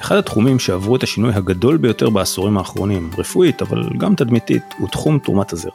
אחד 0.00 0.16
התחומים 0.16 0.58
שעברו 0.58 0.96
את 0.96 1.02
השינוי 1.02 1.34
הגדול 1.34 1.76
ביותר 1.76 2.10
בעשורים 2.10 2.58
האחרונים, 2.58 3.10
רפואית 3.18 3.62
אבל 3.62 3.88
גם 3.98 4.14
תדמיתית, 4.14 4.62
הוא 4.78 4.88
תחום 4.88 5.18
תרומת 5.18 5.52
הזרע. 5.52 5.72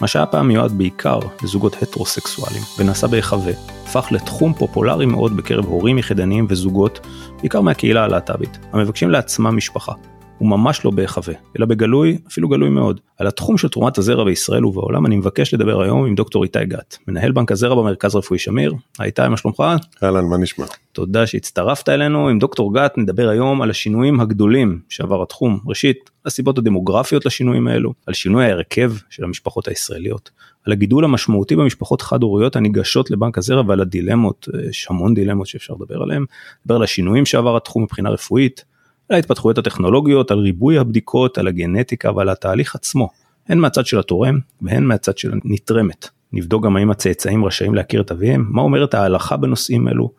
מה 0.00 0.06
שהיה 0.06 0.26
פעם 0.26 0.48
מיועד 0.48 0.72
בעיקר 0.72 1.18
לזוגות 1.42 1.82
הטרוסקסואלים 1.82 2.62
ונעשה 2.78 3.06
בהיחווה, 3.06 3.52
הפך 3.84 4.06
לתחום 4.10 4.54
פופולרי 4.54 5.06
מאוד 5.06 5.36
בקרב 5.36 5.64
הורים 5.66 5.98
יחידניים 5.98 6.46
וזוגות, 6.48 7.06
בעיקר 7.40 7.60
מהקהילה 7.60 8.04
הלהט"בית, 8.04 8.58
המבקשים 8.72 9.10
לעצמם 9.10 9.56
משפחה, 9.56 9.92
הוא 10.38 10.48
ממש 10.48 10.84
לא 10.84 10.90
בהיחווה, 10.90 11.34
אלא 11.58 11.66
בגלוי, 11.66 12.18
אפילו 12.28 12.48
גלוי 12.48 12.68
מאוד. 12.68 13.00
על 13.18 13.26
התחום 13.26 13.58
של 13.58 13.68
תרומת 13.68 13.98
הזרע 13.98 14.24
בישראל 14.24 14.66
ובעולם 14.66 15.06
אני 15.06 15.16
מבקש 15.16 15.54
לדבר 15.54 15.82
היום 15.82 16.06
עם 16.06 16.14
דוקטור 16.14 16.44
איתי 16.44 16.64
גת, 16.64 16.98
מנהל 17.08 17.32
בנק 17.32 17.52
הזרע 17.52 17.74
במרכז 17.74 18.16
רפואי 18.16 18.38
שמיר. 18.38 18.74
איתי, 19.02 19.28
מה 19.30 19.36
שלומך? 19.36 19.62
אהלן, 20.02 20.24
מה 20.24 20.36
נשמע? 20.36 20.66
תודה 20.92 21.26
שהצטרפת 21.26 21.88
אלינו. 21.88 22.28
עם 22.28 22.38
דוקטור 22.38 22.74
גת 22.74 22.98
נדבר 22.98 23.28
היום 23.28 23.62
על 23.62 23.70
השינויים 23.70 24.20
הגדולים 24.20 24.80
שעבר 24.88 25.22
התחום. 25.22 25.58
ראשית, 25.66 26.10
הסיבות 26.26 26.58
הדמוגרפיות 26.58 27.26
לשינויים 27.26 27.68
האלו, 27.68 27.92
על 28.06 28.14
שינוי 28.14 28.44
ההרכב 28.44 28.92
של 29.10 29.24
המשפחות 29.24 29.68
הישראליות, 29.68 30.30
על 30.66 30.72
הגידול 30.72 31.04
המשמעותי 31.04 31.56
במשפחות 31.56 32.02
חד-הוריות 32.02 32.56
הניגשות 32.56 33.10
לבנק 33.10 33.38
הזרע 33.38 33.62
ועל 33.66 33.80
הדילמות, 33.80 34.48
יש 34.68 34.86
המון 34.90 35.14
דילמות 35.14 35.46
שאפשר 35.46 35.74
לדבר 35.74 36.02
עליהן, 36.02 36.24
נדבר 36.64 36.76
על 36.76 36.82
השינויים 36.82 37.26
שעבר 37.26 37.56
התחום 37.56 37.82
מבחינה 37.82 38.10
רפואית, 38.10 38.64
על 39.08 39.16
ההתפתחויות 39.16 39.58
הטכנולוגיות, 39.58 40.30
על 40.30 40.38
ריבוי 40.38 40.78
הבדיקות, 40.78 41.38
על 41.38 41.48
הגנטיקה 41.48 42.12
ועל 42.12 42.28
התהליך 42.28 42.74
עצמו, 42.74 43.08
הן 43.48 43.58
מהצד 43.58 43.86
של 43.86 43.98
התורם 43.98 44.38
והן 44.62 44.84
מהצד 44.84 45.18
של 45.18 45.32
הנתרמת. 45.32 46.08
נבדוק 46.32 46.64
גם 46.64 46.76
האם 46.76 46.90
הצאצאים 46.90 47.44
רשאים 47.44 47.74
להכיר 47.74 48.00
את 48.00 48.10
אביהם, 48.10 48.46
מה 48.48 48.62
אומרת 48.62 48.94
ההלכה 48.94 49.36
בנושאים 49.36 49.88
אלו, 49.88 50.10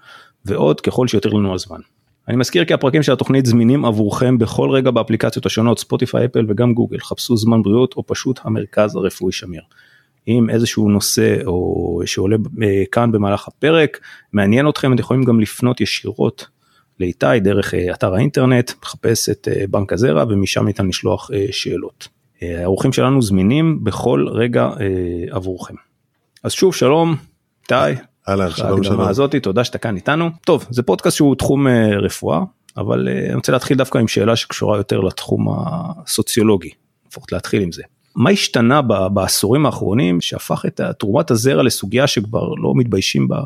ועוד 0.46 0.82
ככל 0.82 1.08
שיותר 1.08 1.30
לנו 1.30 1.54
הזמן. 1.54 1.80
אני 2.28 2.38
מזכיר 2.38 2.66
כי 2.66 2.74
הפרקים 2.74 3.04
של 3.04 3.14
התוכנית 3.14 3.46
זמינים 3.46 3.86
עבורכם 3.86 4.38
בכל 4.38 4.70
רגע 4.70 4.92
באפליקציות 4.92 5.46
השונות, 5.46 5.80
ספוטיפיי, 5.80 6.26
אפל 6.26 6.46
וגם 6.50 6.74
גוגל, 6.74 7.00
חפשו 7.00 7.38
זמן 7.38 7.62
בריאות 7.62 7.94
או 7.98 8.08
פשוט 8.08 8.40
המרכז 8.44 8.96
הרפואי 8.96 9.32
שמיר. 9.32 9.62
אם 10.28 10.50
איזשהו 10.50 10.90
נושא 10.90 11.36
או 11.46 12.02
שעולה 12.06 12.38
אה, 12.64 12.84
כאן 12.92 13.12
במהלך 13.12 13.48
הפרק 13.48 14.00
מעניין 14.34 14.70
אתכם, 14.70 14.94
אתם 14.94 15.00
יכולים 15.00 15.24
גם 15.24 15.40
לפנות 15.40 15.82
ישירות 15.82 16.48
לאיתי 17.00 17.40
דרך 17.40 17.74
אה, 17.74 17.94
אתר 17.94 18.14
האינטרנט, 18.14 18.72
מחפש 18.84 19.30
את 19.30 19.48
אה, 19.52 19.64
בנק 19.70 19.94
הזרע 19.94 20.24
ומשם 20.30 20.66
ניתן 20.66 20.88
לשלוח 20.88 21.32
אה, 21.34 21.46
שאלות. 21.52 22.08
האורחים 22.42 22.94
שלנו 22.94 23.22
זמינים 23.22 23.84
בכל 23.84 24.26
רגע 24.32 24.70
עבורכם. 25.32 25.74
אז 26.44 26.52
שוב 26.52 26.76
שלום, 26.76 27.16
איתי. 27.64 28.02
אהלן, 28.30 28.50
שלום 28.50 28.84
שלום. 28.84 29.02
הזאת, 29.02 29.36
תודה 29.36 29.64
שאתה 29.64 29.78
כאן 29.78 29.96
איתנו. 29.96 30.30
טוב, 30.46 30.66
זה 30.70 30.84
פודקאסט 30.84 31.18
שהוא 31.18 31.36
תחום 31.36 31.68
רפואה, 32.02 32.40
אבל 32.78 33.10
אני 33.10 33.34
רוצה 33.36 33.52
להתחיל 33.52 33.78
דווקא 33.78 33.98
עם 33.98 34.08
שאלה 34.08 34.36
שקשורה 34.36 34.78
יותר 34.78 35.00
לתחום 35.00 35.48
הסוציולוגי, 35.50 36.70
לפחות 37.10 37.32
להתחיל 37.32 37.62
עם 37.62 37.72
זה. 37.72 37.84
מה 38.16 38.30
השתנה 38.30 38.82
בעשורים 39.14 39.66
האחרונים 39.66 40.22
שהפך 40.22 40.66
את 40.68 40.82
תרומת 41.00 41.32
הזרע 41.32 41.64
לסוגיה 41.64 42.08
שכבר 42.08 42.48
לא 42.54 42.74
מתביישים 42.76 43.28
בה, 43.28 43.40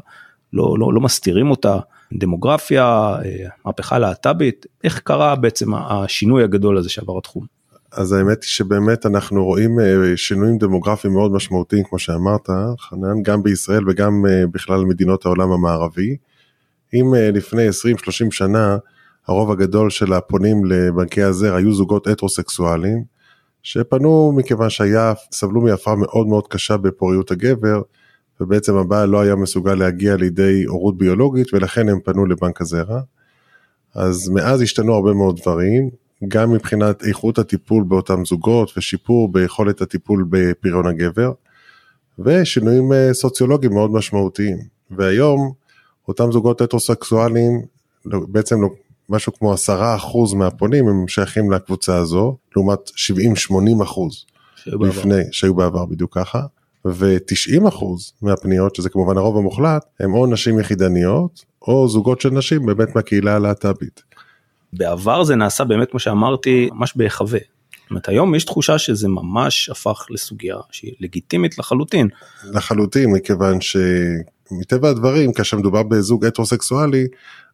לא, 0.54 0.76
לא, 0.80 0.94
לא 0.94 1.02
מסתירים 1.02 1.52
אותה, 1.52 1.78
דמוגרפיה, 2.14 3.16
אה, 3.26 3.48
מהפכה 3.66 4.00
להט"בית, 4.00 4.66
איך 4.84 5.00
קרה 5.00 5.36
בעצם 5.36 5.74
השינוי 5.74 6.44
הגדול 6.44 6.78
הזה 6.78 6.90
שעבר 6.90 7.18
התחום? 7.18 7.46
אז 7.92 8.12
האמת 8.12 8.44
היא 8.44 8.50
שבאמת 8.50 9.06
אנחנו 9.06 9.46
רואים 9.46 9.80
אה, 9.80 10.18
שינויים 10.18 10.58
דמוגרפיים 10.58 11.14
מאוד 11.14 11.32
משמעותיים 11.32 11.84
כמו 11.84 12.00
שאמרת 12.00 12.50
חנן 12.80 13.24
גם 13.24 13.44
בישראל 13.44 13.90
וגם 13.90 14.26
אה, 14.30 14.44
בכלל 14.52 14.86
מדינות 14.86 15.26
העולם 15.26 15.52
המערבי. 15.52 16.18
אם 16.94 17.14
לפני 17.34 17.70
20-30 17.70 17.72
שנה 18.32 18.78
הרוב 19.28 19.52
הגדול 19.52 19.90
של 19.90 20.14
הפונים 20.14 20.66
לבנקי 20.66 21.22
הזר 21.22 21.56
היו 21.56 21.74
זוגות 21.74 22.08
הטרוסקסואלים 22.08 23.04
שפנו 23.64 24.34
מכיוון 24.36 24.70
שהיה 24.70 25.14
סבלו 25.32 25.62
מהפרעה 25.62 25.96
מאוד 25.96 26.28
מאוד 26.28 26.48
קשה 26.48 26.78
בפוריות 26.78 27.32
הגבר 27.32 27.82
ובעצם 28.42 28.76
הבעל 28.76 29.10
לא 29.10 29.22
היה 29.22 29.36
מסוגל 29.36 29.74
להגיע 29.74 30.16
לידי 30.16 30.64
הורות 30.64 30.98
ביולוגית 30.98 31.54
ולכן 31.54 31.90
הם 31.90 32.00
פנו 32.04 32.26
לבנק 32.26 32.62
הזרע. 32.62 33.02
אז 33.96 34.30
מאז 34.30 34.62
השתנו 34.62 34.94
הרבה 34.94 35.14
מאוד 35.14 35.40
דברים, 35.42 35.90
גם 36.28 36.52
מבחינת 36.52 37.04
איכות 37.04 37.40
הטיפול 37.40 37.84
באותם 37.84 38.26
זוגות 38.26 38.72
ושיפור 38.78 39.32
ביכולת 39.32 39.82
הטיפול 39.82 40.26
בפריון 40.30 40.88
הגבר, 40.88 41.32
ושינויים 42.20 42.94
אה, 42.94 43.14
סוציולוגיים 43.14 43.74
מאוד 43.74 43.92
משמעותיים. 43.92 44.58
והיום 44.92 45.52
אותם 46.08 46.32
זוגות 46.32 46.62
הטרוסקסואליים, 46.62 47.62
בעצם 48.06 48.62
לא, 48.62 48.70
משהו 49.10 49.34
כמו 49.34 49.54
עשרה 49.54 49.96
אחוז 49.96 50.34
מהפונים 50.34 50.88
הם 50.88 51.08
שייכים 51.08 51.52
לקבוצה 51.52 51.98
הזו, 51.98 52.38
לעומת 52.56 52.80
70-80 53.80 53.84
אחוז 53.84 54.26
לפני, 54.68 55.22
שהיו 55.32 55.54
בעבר 55.56 55.86
בדיוק 55.86 56.18
ככה. 56.18 56.42
ו-90% 56.86 57.86
מהפניות, 58.22 58.76
שזה 58.76 58.90
כמובן 58.90 59.18
הרוב 59.18 59.38
המוחלט, 59.38 59.86
הם 60.00 60.14
או 60.14 60.28
נשים 60.28 60.60
יחידניות, 60.60 61.46
או 61.68 61.88
זוגות 61.88 62.22
של 62.22 62.30
נשים 62.30 62.66
באמת 62.66 62.96
מהקהילה 62.96 63.36
הלהט"בית. 63.36 64.04
בעבר 64.74 65.24
זה 65.24 65.36
נעשה 65.36 65.64
באמת, 65.64 65.92
כמו 65.92 66.00
שאמרתי, 66.00 66.70
ממש 66.74 66.94
בהיחווה. 66.96 67.40
זאת 67.40 67.90
אומרת, 67.90 68.10
היום 68.10 68.36
יש 68.36 68.46
תחושה 68.46 68.78
שזה 68.78 69.08
ממש 69.08 69.70
הפך 69.70 70.06
לסוגיה 70.10 70.56
שהיא 70.72 70.94
לגיטימית 71.00 71.58
לחלוטין. 71.58 72.08
לחלוטין, 72.44 73.12
מכיוון 73.12 73.58
שמטבע 73.62 74.90
הדברים, 74.90 75.34
כאשר 75.34 75.58
מדובר 75.58 75.84
בזוג 75.84 76.26
הטרוסקסואלי, 76.26 77.08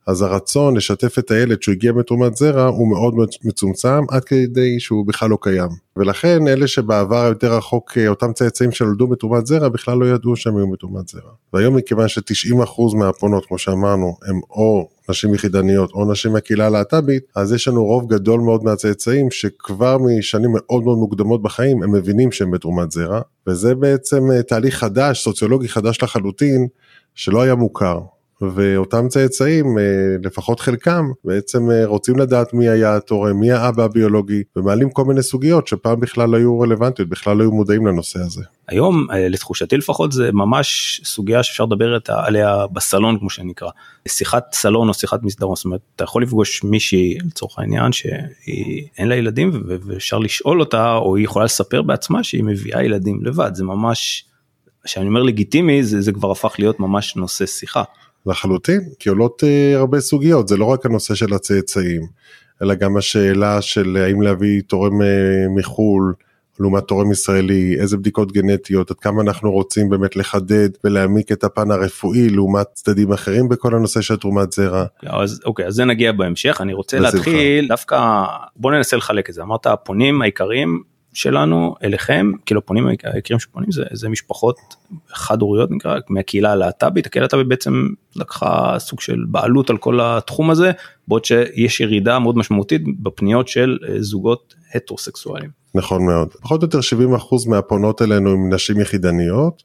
אז 0.08 0.22
הרצון 0.22 0.78
לשתף 0.78 1.20
את 1.20 1.32
הילד 1.32 1.62
שהוא 1.62 1.74
הגיע 1.74 1.92
מתרומת 1.92 2.36
זרע 2.36 2.66
הוא 2.66 2.88
מאוד 2.90 3.14
מצומצם 3.44 4.04
עד 4.10 4.24
כדי 4.24 4.80
שהוא 4.80 5.08
בכלל 5.08 5.30
לא 5.30 5.38
קיים. 5.42 5.70
ולכן 5.98 6.48
אלה 6.48 6.68
שבעבר 6.68 7.24
היותר 7.26 7.54
רחוק 7.54 7.98
אותם 8.08 8.34
צאצאים 8.34 8.72
שנולדו 8.72 9.08
בתרומת 9.08 9.48
זרע 9.48 9.70
בכלל 9.70 9.98
לא 9.98 10.06
ידעו 10.06 10.36
שהם 10.36 10.58
היו 10.58 10.72
בתרומת 10.72 11.08
זרע. 11.08 11.32
והיום 11.54 11.76
מכיוון 11.76 12.08
ש-90% 12.08 12.96
מהפונות 12.98 13.46
כמו 13.46 13.58
שאמרנו 13.58 14.18
הם 14.28 14.40
או 14.50 14.90
נשים 15.10 15.34
יחידניות 15.34 15.92
או 15.92 16.12
נשים 16.12 16.34
מהקהילה 16.34 16.66
הלהט"בית 16.66 17.24
אז 17.36 17.54
יש 17.54 17.68
לנו 17.68 17.86
רוב 17.86 18.14
גדול 18.14 18.40
מאוד 18.40 18.64
מהצאצאים 18.64 19.32
שכבר 19.32 19.98
משנים 19.98 20.50
מאוד 20.54 20.84
מאוד 20.84 20.98
מוקדמות 20.98 21.42
בחיים 21.42 21.84
הם 21.84 21.92
מבינים 21.92 22.32
שהם 22.32 22.52
בתרומת 22.52 22.92
זרע 22.92 23.22
וזה 23.48 23.76
בעצם 23.76 24.32
אה, 24.32 24.44
תהליך 24.44 24.76
חדש 24.76 25.24
סוציולוגי 25.24 25.68
חדש 25.68 26.04
לחלוטין 26.04 26.68
שלא 27.16 27.42
היה 27.42 27.56
מוכר 27.56 28.00
ואותם 28.42 29.08
צאצאים, 29.08 29.78
אה, 29.78 29.84
לפחות 30.24 30.60
חלקם, 30.60 31.06
בעצם 31.24 31.72
אה, 31.72 31.86
רוצים 31.86 32.18
לדעת 32.18 32.54
מי 32.54 32.70
היה 32.70 32.96
התורם, 32.96 33.40
מי 33.40 33.52
האבא 33.52 33.84
הביולוגי, 33.84 34.44
ומעלים 34.56 34.90
כל 34.90 35.06
מיני 35.06 35.24
סוגיות 35.24 35.68
שפעם 35.68 36.00
בכלל 36.00 36.30
לא 36.30 36.38
היו 36.38 36.60
רלוונטיות, 36.60 37.10
בכלל 37.10 37.38
לא 37.38 37.44
היו 37.44 37.52
מודעים 37.52 37.88
לנושא 37.88 38.20
הזה. 38.20 38.44
היום, 38.68 39.08
אה, 39.12 39.30
לתחושתי 39.30 39.78
לפחות, 39.78 40.12
זה 40.12 40.32
ממש 40.32 41.02
סוגיה 41.06 41.44
שאפשר 41.44 41.66
לדבר 41.66 41.98
עליה 42.08 42.68
בסלון, 42.74 43.20
כמו 43.20 43.30
שנקרא. 43.30 43.70
שיחת 44.08 44.54
סלון 44.54 44.90
או 44.90 44.94
שיחת 44.94 45.24
מסדרון, 45.24 45.56
זאת 45.56 45.66
אומרת, 45.66 45.82
אתה 45.96 46.04
יכול 46.04 46.24
לפגוש 46.24 46.64
מישהי, 46.64 47.18
לצורך 47.26 47.60
העניין, 47.60 47.92
שאין 47.92 49.08
לה 49.08 49.16
ילדים, 49.16 49.52
ואפשר 49.66 50.18
לשאול 50.18 50.60
אותה, 50.60 50.96
או 50.96 51.16
היא 51.16 51.26
יכולה 51.26 51.46
לספר 51.46 51.82
בעצמה 51.82 52.24
שהיא 52.24 52.44
מביאה 52.44 52.84
ילדים 52.84 53.20
לבד, 53.24 53.52
זה 53.54 53.64
ממש, 53.64 54.26
כשאני 54.84 55.08
אומר 55.08 55.24
לגיטימי, 55.24 55.84
זה, 55.84 56.02
זה 56.02 56.12
כבר 56.12 56.32
הפך 56.32 56.56
להיות 56.60 56.80
ממש 56.80 57.16
נושא 57.16 57.46
שיחה. 57.46 57.84
לחלוטין, 58.28 58.82
כי 59.00 59.10
עולות 59.10 59.44
uh, 59.44 59.78
הרבה 59.78 60.00
סוגיות, 60.00 60.48
זה 60.48 60.58
לא 60.58 60.66
רק 60.66 60.86
הנושא 60.86 61.16
של 61.16 61.34
הצאצאים, 61.34 62.02
אלא 62.62 62.74
גם 62.74 62.98
השאלה 62.98 63.62
של 63.62 63.98
האם 63.98 64.22
להביא 64.22 64.62
תורם 64.68 65.02
uh, 65.02 65.06
מחו"ל 65.56 66.14
לעומת 66.60 66.84
תורם 66.84 67.12
ישראלי, 67.12 67.76
איזה 67.80 67.98
בדיקות 67.98 68.32
גנטיות, 68.32 68.92
עד 68.92 68.98
כמה 68.98 69.22
אנחנו 69.22 69.52
רוצים 69.52 69.90
באמת 69.90 70.16
לחדד 70.16 70.70
ולהעמיק 70.84 71.32
את 71.32 71.44
הפן 71.44 71.72
הרפואי 71.72 72.30
לעומת 72.30 72.68
צדדים 72.74 73.12
אחרים 73.12 73.50
בכל 73.50 73.76
הנושא 73.76 74.02
של 74.02 74.16
תרומת 74.16 74.52
זרע. 74.52 74.86
אז 75.08 75.42
אוקיי, 75.46 75.66
אז 75.66 75.74
זה 75.74 75.86
נגיע 75.86 76.12
בהמשך, 76.12 76.58
אני 76.62 76.74
רוצה 76.74 77.00
להתחיל 77.00 77.68
דווקא, 77.68 78.24
בוא 78.56 78.72
ננסה 78.72 78.98
לחלק 78.98 79.30
את 79.30 79.34
זה, 79.34 79.42
אמרת 79.42 79.66
הפונים 79.66 80.22
העיקריים 80.22 80.84
שלנו 81.18 81.76
אליכם, 81.84 82.32
כאילו 82.46 82.66
פונים, 82.66 82.88
העיקרים 83.04 83.40
שפונים 83.40 83.72
זה, 83.72 83.84
זה 83.92 84.10
משפחות 84.10 84.58
חד 85.10 85.42
הוריות 85.42 85.72
נקרא, 85.72 86.00
מהקהילה 86.10 86.52
הלהט"בית, 86.52 87.06
הקהילה 87.06 87.24
הלהט"בית 87.24 87.48
בעצם 87.48 87.88
לקחה 88.16 88.76
סוג 88.80 89.02
של 89.02 89.26
בעלות 89.28 89.70
על 89.70 89.78
כל 89.78 90.00
התחום 90.02 90.50
הזה, 90.50 90.72
בעוד 91.08 91.26
שיש 91.26 91.80
ירידה 91.80 92.20
מאוד 92.20 92.38
משמעותית 92.38 92.82
בפניות 93.00 93.48
של 93.48 93.78
אה, 93.90 93.96
זוגות 94.00 94.56
הטרוסקסואלים. 94.76 95.50
נכון 95.76 96.06
מאוד, 96.06 96.34
פחות 96.42 96.64
או 96.64 96.68
יותר 96.68 96.80
70% 97.18 97.50
מהפונות 97.50 98.02
אלינו 98.02 98.30
עם 98.30 98.54
נשים 98.54 98.80
יחידניות, 98.80 99.64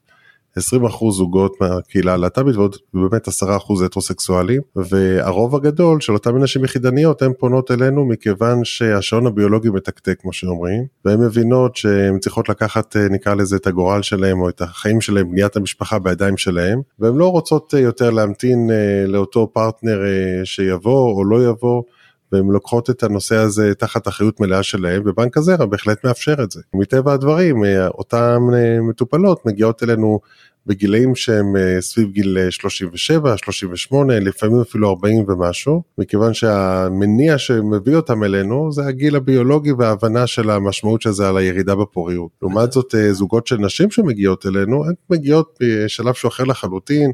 20% 0.57 1.11
זוגות 1.11 1.61
מהקהילה 1.61 2.13
הלהט"בית 2.13 2.55
ועוד 2.55 2.75
באמת 2.93 3.27
10% 3.27 3.31
הטרוסקסואלים 3.85 4.61
והרוב 4.75 5.55
הגדול 5.55 6.01
של 6.01 6.13
אותם 6.13 6.37
נשים 6.37 6.63
יחידניות 6.63 7.21
הן 7.21 7.31
פונות 7.39 7.71
אלינו 7.71 8.05
מכיוון 8.05 8.63
שהשעון 8.63 9.27
הביולוגי 9.27 9.69
מתקתק 9.69 10.21
כמו 10.21 10.33
שאומרים 10.33 10.83
והן 11.05 11.19
מבינות 11.19 11.75
שהן 11.75 12.19
צריכות 12.19 12.49
לקחת 12.49 12.95
נקרא 12.97 13.33
לזה 13.33 13.55
את 13.55 13.67
הגורל 13.67 14.01
שלהם 14.01 14.41
או 14.41 14.49
את 14.49 14.61
החיים 14.61 15.01
שלהם 15.01 15.31
בניית 15.31 15.55
המשפחה 15.55 15.99
בידיים 15.99 16.37
שלהם 16.37 16.81
והן 16.99 17.15
לא 17.15 17.31
רוצות 17.31 17.73
יותר 17.73 18.09
להמתין 18.09 18.69
לאותו 19.07 19.49
פרטנר 19.53 19.99
שיבוא 20.43 21.13
או 21.15 21.23
לא 21.23 21.43
יבוא. 21.49 21.83
והן 22.33 22.47
לוקחות 22.47 22.89
את 22.89 23.03
הנושא 23.03 23.35
הזה 23.35 23.75
תחת 23.75 24.07
אחריות 24.07 24.39
מלאה 24.39 24.63
שלהם, 24.63 25.01
ובנק 25.05 25.37
הזרע 25.37 25.65
בהחלט 25.65 26.05
מאפשר 26.05 26.43
את 26.43 26.51
זה. 26.51 26.61
מטבע 26.73 27.13
הדברים, 27.13 27.65
אה, 27.65 27.87
אותן 27.87 28.39
אה, 28.53 28.81
מטופלות 28.81 29.45
מגיעות 29.45 29.83
אלינו 29.83 30.19
בגילאים 30.65 31.15
שהם 31.15 31.55
אה, 31.55 31.81
סביב 31.81 32.11
גיל 32.11 32.37
37, 32.49 33.37
38, 33.37 34.19
לפעמים 34.19 34.61
אפילו 34.61 34.89
40 34.89 35.25
ומשהו, 35.27 35.83
מכיוון 35.97 36.33
שהמניע 36.33 37.37
שמביא 37.37 37.95
אותם 37.95 38.23
אלינו 38.23 38.71
זה 38.71 38.85
הגיל 38.85 39.15
הביולוגי 39.15 39.71
וההבנה 39.71 40.27
של 40.27 40.49
המשמעות 40.49 41.01
של 41.01 41.11
זה 41.11 41.29
על 41.29 41.37
הירידה 41.37 41.75
בפוריות. 41.75 42.29
לעומת 42.41 42.71
זאת, 42.71 42.95
זוגות 43.11 43.47
של 43.47 43.57
נשים 43.57 43.91
שמגיעות 43.91 44.45
אלינו, 44.45 44.85
הן 44.85 44.93
מגיעות 45.09 45.59
בשלב 45.61 46.13
שהוא 46.13 46.29
אחר 46.29 46.43
לחלוטין, 46.43 47.11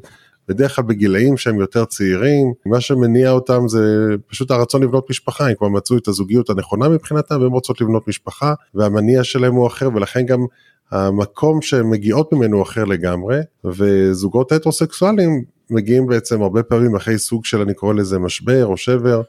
בדרך 0.49 0.75
כלל 0.75 0.85
בגילאים 0.85 1.37
שהם 1.37 1.59
יותר 1.59 1.85
צעירים, 1.85 2.53
מה 2.65 2.81
שמניע 2.81 3.31
אותם 3.31 3.67
זה 3.67 4.07
פשוט 4.27 4.51
הרצון 4.51 4.83
לבנות 4.83 5.09
משפחה, 5.09 5.47
הם 5.47 5.55
כבר 5.55 5.67
מצאו 5.67 5.97
את 5.97 6.07
הזוגיות 6.07 6.49
הנכונה 6.49 6.89
מבחינתם 6.89 7.41
והם 7.41 7.51
רוצות 7.51 7.81
לבנות 7.81 8.07
משפחה 8.07 8.53
והמניע 8.73 9.23
שלהם 9.23 9.53
הוא 9.53 9.67
אחר 9.67 9.89
ולכן 9.95 10.25
גם 10.25 10.45
המקום 10.91 11.61
שהן 11.61 11.89
מגיעות 11.89 12.33
ממנו 12.33 12.57
הוא 12.57 12.63
אחר 12.63 12.85
לגמרי 12.85 13.39
וזוגות 13.65 14.51
הטרוסקסואלים 14.51 15.43
מגיעים 15.69 16.07
בעצם 16.07 16.41
הרבה 16.41 16.63
פעמים 16.63 16.95
אחרי 16.95 17.17
סוג 17.17 17.45
של 17.45 17.61
אני 17.61 17.73
קורא 17.73 17.93
לזה 17.93 18.19
משבר 18.19 18.65
או 18.65 18.77
שבר, 18.77 19.21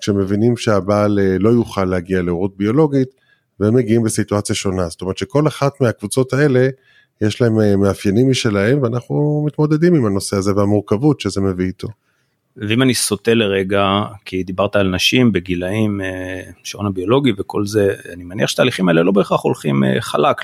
כשמבינים 0.00 0.56
שהבעל 0.56 1.18
אה, 1.18 1.36
לא 1.38 1.48
יוכל 1.48 1.84
להגיע 1.84 2.22
להורות 2.22 2.56
ביולוגית 2.56 3.08
והם 3.60 3.74
מגיעים 3.74 4.02
בסיטואציה 4.02 4.54
שונה, 4.54 4.88
זאת 4.88 5.00
אומרת 5.00 5.18
שכל 5.18 5.46
אחת 5.46 5.80
מהקבוצות 5.80 6.32
האלה 6.32 6.68
יש 7.20 7.40
להם 7.40 7.60
אה, 7.60 7.76
מאפיינים 7.76 8.30
משלהם 8.30 8.82
ואנחנו 8.82 9.44
מתמודדים 9.46 9.94
עם 9.94 10.06
הנושא 10.06 10.36
הזה 10.36 10.56
והמורכבות 10.56 11.20
שזה 11.20 11.40
מביא 11.40 11.66
איתו. 11.66 11.88
ואם 12.56 12.82
אני 12.82 12.94
סוטה 12.94 13.34
לרגע, 13.34 14.02
כי 14.24 14.42
דיברת 14.42 14.76
על 14.76 14.88
נשים 14.88 15.32
בגילאים 15.32 16.00
אה, 16.00 16.40
שעון 16.62 16.86
הביולוגי 16.86 17.32
וכל 17.38 17.66
זה, 17.66 17.94
אני 18.12 18.24
מניח 18.24 18.48
שהתהליכים 18.50 18.88
האלה 18.88 19.02
לא 19.02 19.12
בהכרח 19.12 19.42
הולכים 19.42 19.84
אה, 19.84 20.00
חלק 20.00 20.36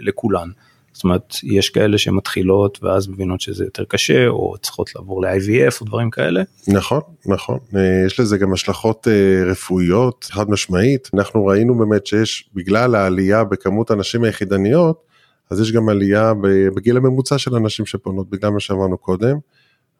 לכולן. 0.00 0.48
זאת 0.92 1.04
אומרת, 1.04 1.34
יש 1.42 1.70
כאלה 1.70 1.98
שמתחילות 1.98 2.78
ואז 2.82 3.08
מבינות 3.08 3.40
שזה 3.40 3.64
יותר 3.64 3.84
קשה, 3.84 4.28
או 4.28 4.54
צריכות 4.62 4.94
לעבור 4.94 5.22
ל-IVF 5.22 5.80
או 5.80 5.86
דברים 5.86 6.10
כאלה. 6.10 6.42
נכון, 6.68 7.00
נכון. 7.26 7.58
יש 8.06 8.20
לזה 8.20 8.38
גם 8.38 8.52
השלכות 8.52 9.08
רפואיות, 9.46 10.28
חד 10.30 10.50
משמעית. 10.50 11.10
אנחנו 11.14 11.46
ראינו 11.46 11.78
באמת 11.78 12.06
שיש, 12.06 12.48
בגלל 12.54 12.94
העלייה 12.94 13.44
בכמות 13.44 13.90
הנשים 13.90 14.24
היחידניות, 14.24 15.09
אז 15.50 15.60
יש 15.60 15.72
גם 15.72 15.88
עלייה 15.88 16.32
בגיל 16.76 16.96
הממוצע 16.96 17.38
של 17.38 17.54
אנשים 17.54 17.86
שפונות, 17.86 18.30
בגלל 18.30 18.50
מה 18.50 18.60
שאמרנו 18.60 18.98
קודם, 18.98 19.36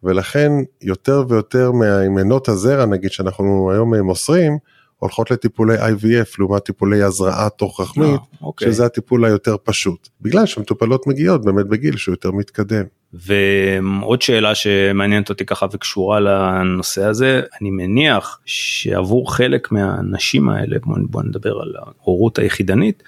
ולכן 0.03 0.53
יותר 0.83 1.25
ויותר 1.29 1.73
מהמנות 1.73 2.49
הזרע, 2.49 2.87
נגיד 2.87 3.11
שאנחנו 3.11 3.71
היום 3.71 3.95
מוסרים, 3.95 4.59
הולכות 5.01 5.31
לטיפולי 5.31 5.79
IVF 5.79 6.35
לעומת 6.39 6.65
טיפולי 6.65 7.03
הזרעה 7.03 7.49
תוך 7.49 7.81
רחמית, 7.81 8.07
אה, 8.07 8.17
אוקיי. 8.43 8.73
שזה 8.73 8.87
הטיפול 8.87 9.25
היותר 9.25 9.57
פשוט, 9.65 10.09
בגלל 10.21 10.47
שמטופלות 10.47 11.07
מגיעות 11.07 11.45
באמת 11.45 11.67
בגיל 11.67 11.97
שהוא 11.97 12.13
יותר 12.13 12.31
מתקדם. 12.31 12.85
ועוד 13.13 14.23
שאלה 14.23 14.55
שמעניינת 14.55 15.29
אותי 15.29 15.45
ככה 15.45 15.67
וקשורה 15.73 16.21
לנושא 16.21 17.05
הזה, 17.05 17.43
אני 17.61 17.71
מניח 17.71 18.41
שעבור 18.45 19.35
חלק 19.35 19.73
מהנשים 19.73 20.49
האלה, 20.49 20.77
בוא 20.85 21.23
נדבר 21.23 21.61
על 21.61 21.75
ההורות 21.79 22.39
היחידנית, 22.39 23.03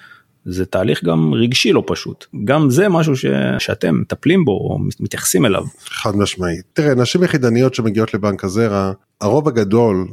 זה 0.45 0.67
תהליך 0.67 1.05
גם 1.05 1.35
רגשי 1.35 1.73
לא 1.73 1.83
פשוט 1.87 2.27
גם 2.45 2.71
זה 2.71 2.89
משהו 2.89 3.17
ש... 3.17 3.27
שאתם 3.59 4.01
מטפלים 4.01 4.45
בו 4.45 4.53
או 4.53 4.79
מתייחסים 5.01 5.47
אליו. 5.47 5.65
חד 5.85 6.17
משמעית 6.17 6.65
תראה 6.73 6.95
נשים 6.95 7.25
יחידניות 7.25 7.75
שמגיעות 7.75 8.15
לבנק 8.15 8.45
הזרע 8.45 8.93
הרוב 9.21 9.49
הגדול 9.49 10.09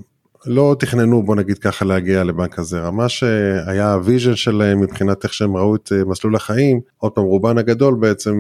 לא 0.46 0.76
תכננו 0.80 1.24
בוא 1.24 1.36
נגיד 1.36 1.58
ככה 1.58 1.86
להגיע 1.86 2.24
לבנק 2.24 2.60
הזרע 2.60 2.92
מה 2.92 3.10
שהיה 3.10 3.94
ה 3.94 4.00
vision 4.00 4.36
שלהם 4.36 4.80
מבחינת 4.80 5.24
איך 5.24 5.34
שהם 5.34 5.58
ראו 5.58 5.76
את 5.76 5.92
אה, 5.96 6.06
מסלול 6.06 6.36
החיים 6.36 6.80
עוד 6.98 7.12
פעם 7.12 7.24
רובן 7.24 7.58
הגדול 7.58 7.96
בעצם 8.00 8.36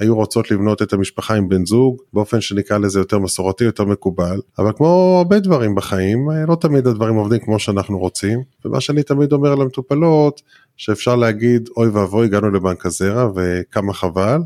היו 0.00 0.14
רוצות 0.14 0.50
לבנות 0.50 0.82
את 0.82 0.92
המשפחה 0.92 1.34
עם 1.34 1.48
בן 1.48 1.66
זוג 1.66 1.96
באופן 2.12 2.40
שנקרא 2.40 2.78
לזה 2.78 2.98
יותר 3.00 3.18
מסורתי 3.18 3.64
יותר 3.64 3.84
מקובל. 3.84 4.40
אבל 4.58 4.72
כמו 4.76 5.16
הרבה 5.18 5.38
דברים 5.40 5.74
בחיים 5.74 6.30
אה, 6.30 6.46
לא 6.48 6.54
תמיד 6.54 6.86
הדברים 6.86 7.14
עובדים 7.14 7.38
כמו 7.38 7.58
שאנחנו 7.58 7.98
רוצים. 7.98 8.42
ומה 8.64 8.80
שאני 8.80 9.02
תמיד 9.02 9.32
אומר 9.32 9.54
למטופלות 9.54 10.42
שאפשר 10.76 11.16
להגיד 11.16 11.68
אוי 11.76 11.88
ואבוי 11.88 12.26
הגענו 12.26 12.50
לבנק 12.50 12.86
הזרע 12.86 13.30
וכמה 13.34 13.92
חבל 13.92 14.40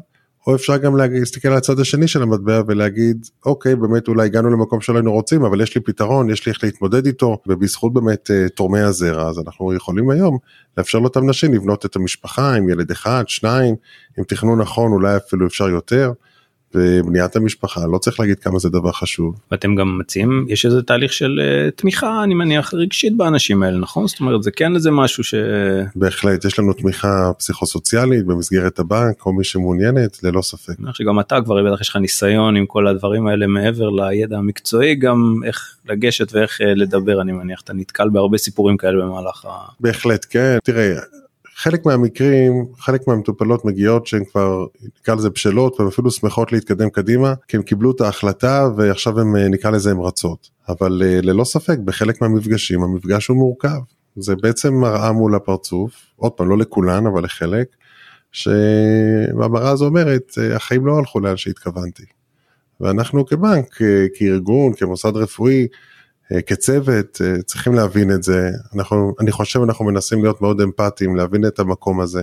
או 0.47 0.55
אפשר 0.55 0.77
גם 0.77 0.97
להסתכל 0.97 1.49
על 1.49 1.57
הצד 1.57 1.81
השני 1.81 2.09
של 2.09 2.23
המטבע 2.23 2.63
ולהגיד 2.67 3.27
אוקיי 3.47 3.77
באמת 3.77 4.09
אולי 4.09 4.25
הגענו 4.25 4.51
למקום 4.51 4.81
שלא 4.81 4.97
היינו 4.97 5.13
רוצים 5.13 5.45
אבל 5.45 5.61
יש 5.61 5.75
לי 5.75 5.81
פתרון 5.81 6.31
יש 6.31 6.47
לי 6.47 6.53
איך 6.53 6.65
להתמודד 6.65 7.07
איתו 7.07 7.39
ובזכות 7.47 7.93
באמת 7.93 8.31
אה, 8.31 8.49
תורמי 8.49 8.81
הזרע 8.81 9.29
אז 9.29 9.39
אנחנו 9.39 9.75
יכולים 9.75 10.11
היום 10.11 10.39
לאפשר 10.79 10.99
לאותם 10.99 11.31
נשים 11.31 11.55
לבנות 11.55 11.87
את 11.87 11.97
המשפחה 11.97 12.55
עם 12.55 12.69
ילד 12.69 12.91
אחד 12.91 13.25
שניים 13.27 13.75
עם 14.19 14.25
תכנון 14.25 14.61
נכון 14.61 14.93
אולי 14.93 15.17
אפילו 15.17 15.47
אפשר 15.47 15.69
יותר. 15.69 16.13
ובניית 16.75 17.37
המשפחה 17.37 17.81
לא 17.93 17.99
צריך 17.99 18.21
להגיד 18.21 18.39
כמה 18.39 18.59
זה 18.59 18.69
דבר 18.69 18.93
חשוב. 18.93 19.35
ואתם 19.51 19.75
גם 19.75 19.99
מציעים 19.99 20.47
יש 20.49 20.67
איזה 20.67 20.83
תהליך 20.83 21.13
של 21.13 21.41
uh, 21.41 21.71
תמיכה 21.81 22.25
אני 22.25 22.35
מניח 22.35 22.75
רגשית 22.75 23.17
באנשים 23.17 23.63
האלה 23.63 23.79
נכון 23.79 24.07
זאת 24.07 24.21
אומרת 24.21 24.43
זה 24.43 24.51
כן 24.51 24.75
איזה 24.75 24.91
משהו 24.91 25.25
ש... 25.25 25.35
בהחלט 25.97 26.45
יש 26.45 26.59
לנו 26.59 26.73
תמיכה 26.73 27.31
פסיכוסוציאלית 27.39 28.27
במסגרת 28.27 28.79
הבנק 28.79 29.27
או 29.27 29.33
מי 29.33 29.45
שמעוניינת 29.45 30.19
ללא 30.23 30.43
ספק. 30.43 30.75
אני 30.81 30.91
חושב 30.91 31.05
שגם 31.05 31.21
אתה 31.21 31.39
כבר 31.45 31.73
בטח 31.73 31.81
יש 31.81 31.89
לך 31.89 31.97
ניסיון 31.97 32.57
עם 32.57 32.67
כל 32.67 32.87
הדברים 32.87 33.27
האלה 33.27 33.47
מעבר 33.47 33.89
לידע 33.91 34.39
המקצועי 34.39 34.95
גם 34.95 35.41
איך 35.45 35.77
לגשת 35.89 36.33
ואיך 36.33 36.61
uh, 36.61 36.65
לדבר 36.65 37.21
אני 37.23 37.33
מניח 37.33 37.61
אתה 37.61 37.73
נתקל 37.73 38.09
בהרבה 38.09 38.39
סיפורים 38.39 38.77
כאלה 38.77 39.05
במהלך 39.05 39.45
ה... 39.45 39.51
בהחלט 39.81 40.27
כן 40.31 40.59
תראה 40.65 40.95
חלק 41.57 41.87
מהמקרים, 41.87 42.67
חלק 42.79 43.09
מהמטופלות 43.09 43.65
מגיעות 43.65 44.07
שהן 44.07 44.25
כבר, 44.25 44.67
נקרא 45.01 45.15
לזה 45.15 45.31
בשלות, 45.31 45.81
והן 45.81 45.89
אפילו 45.89 46.11
שמחות 46.11 46.53
להתקדם 46.53 46.91
קדימה, 46.91 47.35
כי 47.49 47.57
הן 47.57 47.63
קיבלו 47.63 47.91
את 47.91 48.01
ההחלטה 48.01 48.69
ועכשיו 48.77 49.21
הן, 49.21 49.37
אה, 49.37 49.49
נקרא 49.49 49.71
לזה, 49.71 49.91
הן 49.91 49.99
רצות. 49.99 50.51
אבל 50.69 51.03
אה, 51.05 51.21
ללא 51.23 51.45
ספק, 51.45 51.79
בחלק 51.85 52.23
מהמפגשים, 52.23 52.83
המפגש 52.83 53.27
הוא 53.27 53.37
מורכב. 53.37 53.79
זה 54.17 54.37
בעצם 54.37 54.75
מראה 54.75 55.13
מול 55.13 55.35
הפרצוף, 55.35 55.93
עוד 56.17 56.33
פעם, 56.33 56.49
לא 56.49 56.59
לכולן, 56.59 57.07
אבל 57.07 57.25
לחלק, 57.25 57.67
שהמראה 58.33 59.71
הזו 59.71 59.87
אומרת, 59.87 60.33
אה, 60.39 60.57
החיים 60.57 60.87
לא 60.87 60.99
הלכו 60.99 61.21
לאן 61.21 61.37
שהתכוונתי. 61.37 62.05
ואנחנו 62.81 63.27
כבנק, 63.27 63.79
כארגון, 64.15 64.73
כמוסד 64.75 65.17
רפואי, 65.17 65.67
כצוות 66.47 67.21
אה, 67.25 67.43
צריכים 67.43 67.75
להבין 67.75 68.11
את 68.11 68.23
זה, 68.23 68.51
אנחנו, 68.75 69.15
אני 69.21 69.33
חושב 69.33 69.61
אנחנו 69.63 69.85
מנסים 69.85 70.23
להיות 70.23 70.41
מאוד 70.41 70.61
אמפתיים, 70.61 71.17
להבין 71.17 71.47
את 71.47 71.59
המקום 71.59 72.01
הזה, 72.01 72.23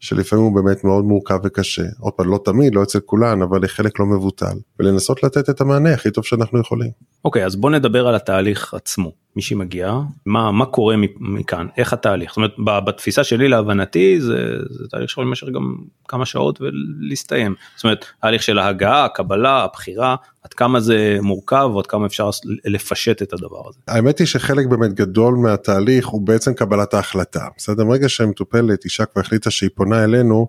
שלפעמים 0.00 0.44
הוא 0.44 0.54
באמת 0.54 0.84
מאוד 0.84 1.04
מורכב 1.04 1.38
וקשה, 1.44 1.84
עוד 2.00 2.12
פעם 2.12 2.28
לא 2.28 2.40
תמיד, 2.44 2.74
לא 2.74 2.82
אצל 2.82 3.00
כולן, 3.00 3.42
אבל 3.42 3.62
לחלק 3.64 4.00
לא 4.00 4.06
מבוטל, 4.06 4.56
ולנסות 4.78 5.22
לתת 5.22 5.50
את 5.50 5.60
המענה 5.60 5.94
הכי 5.94 6.10
טוב 6.10 6.24
שאנחנו 6.24 6.60
יכולים. 6.60 6.90
אוקיי, 7.24 7.46
אז 7.46 7.56
בוא 7.56 7.70
נדבר 7.70 8.08
על 8.08 8.14
התהליך 8.14 8.74
עצמו. 8.74 9.12
מי 9.36 9.42
שמגיע, 9.42 9.94
מה, 10.26 10.52
מה 10.52 10.66
קורה 10.66 10.94
מכאן, 11.20 11.66
איך 11.76 11.92
התהליך, 11.92 12.30
זאת 12.30 12.36
אומרת 12.36 12.84
בתפיסה 12.84 13.24
שלי 13.24 13.48
להבנתי 13.48 14.20
זה, 14.20 14.56
זה 14.70 14.88
תהליך 14.90 15.10
שיכול 15.10 15.24
להימשך 15.24 15.46
גם 15.54 15.74
כמה 16.08 16.26
שעות 16.26 16.60
ולהסתיים, 16.60 17.54
זאת 17.76 17.84
אומרת 17.84 18.04
תהליך 18.22 18.42
של 18.42 18.58
ההגעה, 18.58 19.04
הקבלה, 19.04 19.64
הבחירה, 19.64 20.16
עד 20.44 20.54
כמה 20.54 20.80
זה 20.80 21.18
מורכב 21.22 21.70
ועד 21.74 21.86
כמה 21.86 22.06
אפשר 22.06 22.30
לפשט 22.64 23.22
את 23.22 23.32
הדבר 23.32 23.68
הזה. 23.68 23.78
האמת 23.88 24.18
היא 24.18 24.26
שחלק 24.26 24.66
באמת 24.66 24.92
גדול 24.92 25.34
מהתהליך 25.34 26.06
הוא 26.06 26.26
בעצם 26.26 26.54
קבלת 26.54 26.94
ההחלטה, 26.94 27.46
בסדר, 27.56 27.84
ברגע 27.84 28.08
שמטופלת 28.08 28.84
אישה 28.84 29.04
כבר 29.04 29.20
החליטה 29.20 29.50
שהיא 29.50 29.70
פונה 29.74 30.04
אלינו, 30.04 30.48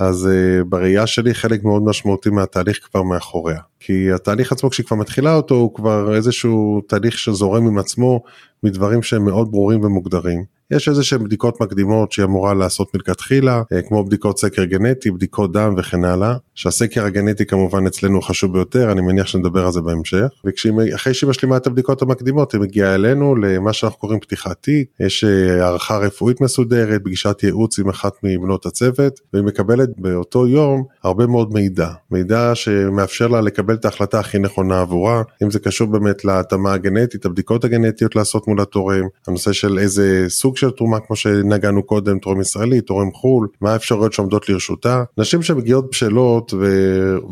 אז 0.00 0.28
uh, 0.28 0.64
בראייה 0.64 1.06
שלי 1.06 1.34
חלק 1.34 1.64
מאוד 1.64 1.82
משמעותי 1.82 2.30
מהתהליך 2.30 2.78
כבר 2.90 3.02
מאחוריה. 3.02 3.58
כי 3.80 4.12
התהליך 4.12 4.52
עצמו 4.52 4.70
כשהיא 4.70 4.86
כבר 4.86 4.96
מתחילה 4.96 5.34
אותו 5.34 5.54
הוא 5.54 5.74
כבר 5.74 6.14
איזשהו 6.16 6.80
תהליך 6.88 7.18
שזורם 7.18 7.66
עם 7.66 7.78
עצמו 7.78 8.22
מדברים 8.62 9.02
שהם 9.02 9.24
מאוד 9.24 9.50
ברורים 9.50 9.84
ומוגדרים. 9.84 10.59
יש 10.70 10.88
איזה 10.88 11.04
שהן 11.04 11.24
בדיקות 11.24 11.60
מקדימות 11.60 12.12
שהיא 12.12 12.24
אמורה 12.24 12.54
לעשות 12.54 12.94
מלכתחילה, 12.94 13.62
אה, 13.72 13.82
כמו 13.82 14.04
בדיקות 14.04 14.38
סקר 14.38 14.64
גנטי, 14.64 15.10
בדיקות 15.10 15.52
דם 15.52 15.74
וכן 15.78 16.04
הלאה, 16.04 16.36
שהסקר 16.54 17.04
הגנטי 17.04 17.46
כמובן 17.46 17.86
אצלנו 17.86 18.22
חשוב 18.22 18.52
ביותר, 18.52 18.92
אני 18.92 19.00
מניח 19.00 19.26
שנדבר 19.26 19.66
על 19.66 19.72
זה 19.72 19.80
בהמשך, 19.80 20.28
ואחרי 20.44 21.14
שהיא 21.14 21.30
משלימה 21.30 21.56
את 21.56 21.66
הבדיקות 21.66 22.02
המקדימות 22.02 22.52
היא 22.52 22.60
מגיעה 22.60 22.94
אלינו 22.94 23.36
למה 23.36 23.72
שאנחנו 23.72 23.98
קוראים 23.98 24.20
פתיחת 24.20 24.56
תיק, 24.62 24.88
יש 25.00 25.24
אה, 25.24 25.64
הערכה 25.64 25.98
רפואית 25.98 26.40
מסודרת, 26.40 27.00
פגישת 27.04 27.40
ייעוץ 27.42 27.78
עם 27.78 27.88
אחת 27.88 28.12
מבנות 28.22 28.66
הצוות, 28.66 29.20
והיא 29.32 29.44
מקבלת 29.44 29.88
באותו 29.98 30.46
יום 30.46 30.84
הרבה 31.02 31.26
מאוד 31.26 31.52
מידע, 31.52 31.88
מידע 32.10 32.52
שמאפשר 32.54 33.28
לה 33.28 33.40
לקבל 33.40 33.74
את 33.74 33.84
ההחלטה 33.84 34.20
הכי 34.20 34.38
נכונה 34.38 34.80
עבורה, 34.80 35.22
אם 35.42 35.50
זה 35.50 35.58
קשור 35.58 35.88
באמת 35.88 36.24
להתאמה 36.24 36.72
הגנטית, 36.72 37.24
הבדיקות 37.24 37.64
הגנטיות 37.64 38.16
לעשות 38.16 38.48
מול 38.48 38.60
התורם, 38.60 39.04
הנושא 39.26 39.52
של 39.52 39.78
איזה 39.78 40.24
סוג 40.28 40.56
של 40.60 40.70
תרומה 40.70 41.00
כמו 41.00 41.16
שנגענו 41.16 41.82
קודם, 41.82 42.18
תורם 42.18 42.40
ישראלי, 42.40 42.80
תורם 42.80 43.12
חו"ל, 43.12 43.48
מה 43.60 43.72
האפשרויות 43.72 44.12
שעומדות 44.12 44.48
לרשותה. 44.48 45.04
נשים 45.18 45.42
שמגיעות 45.42 45.90
בשלות 45.90 46.54
ו... 46.54 46.66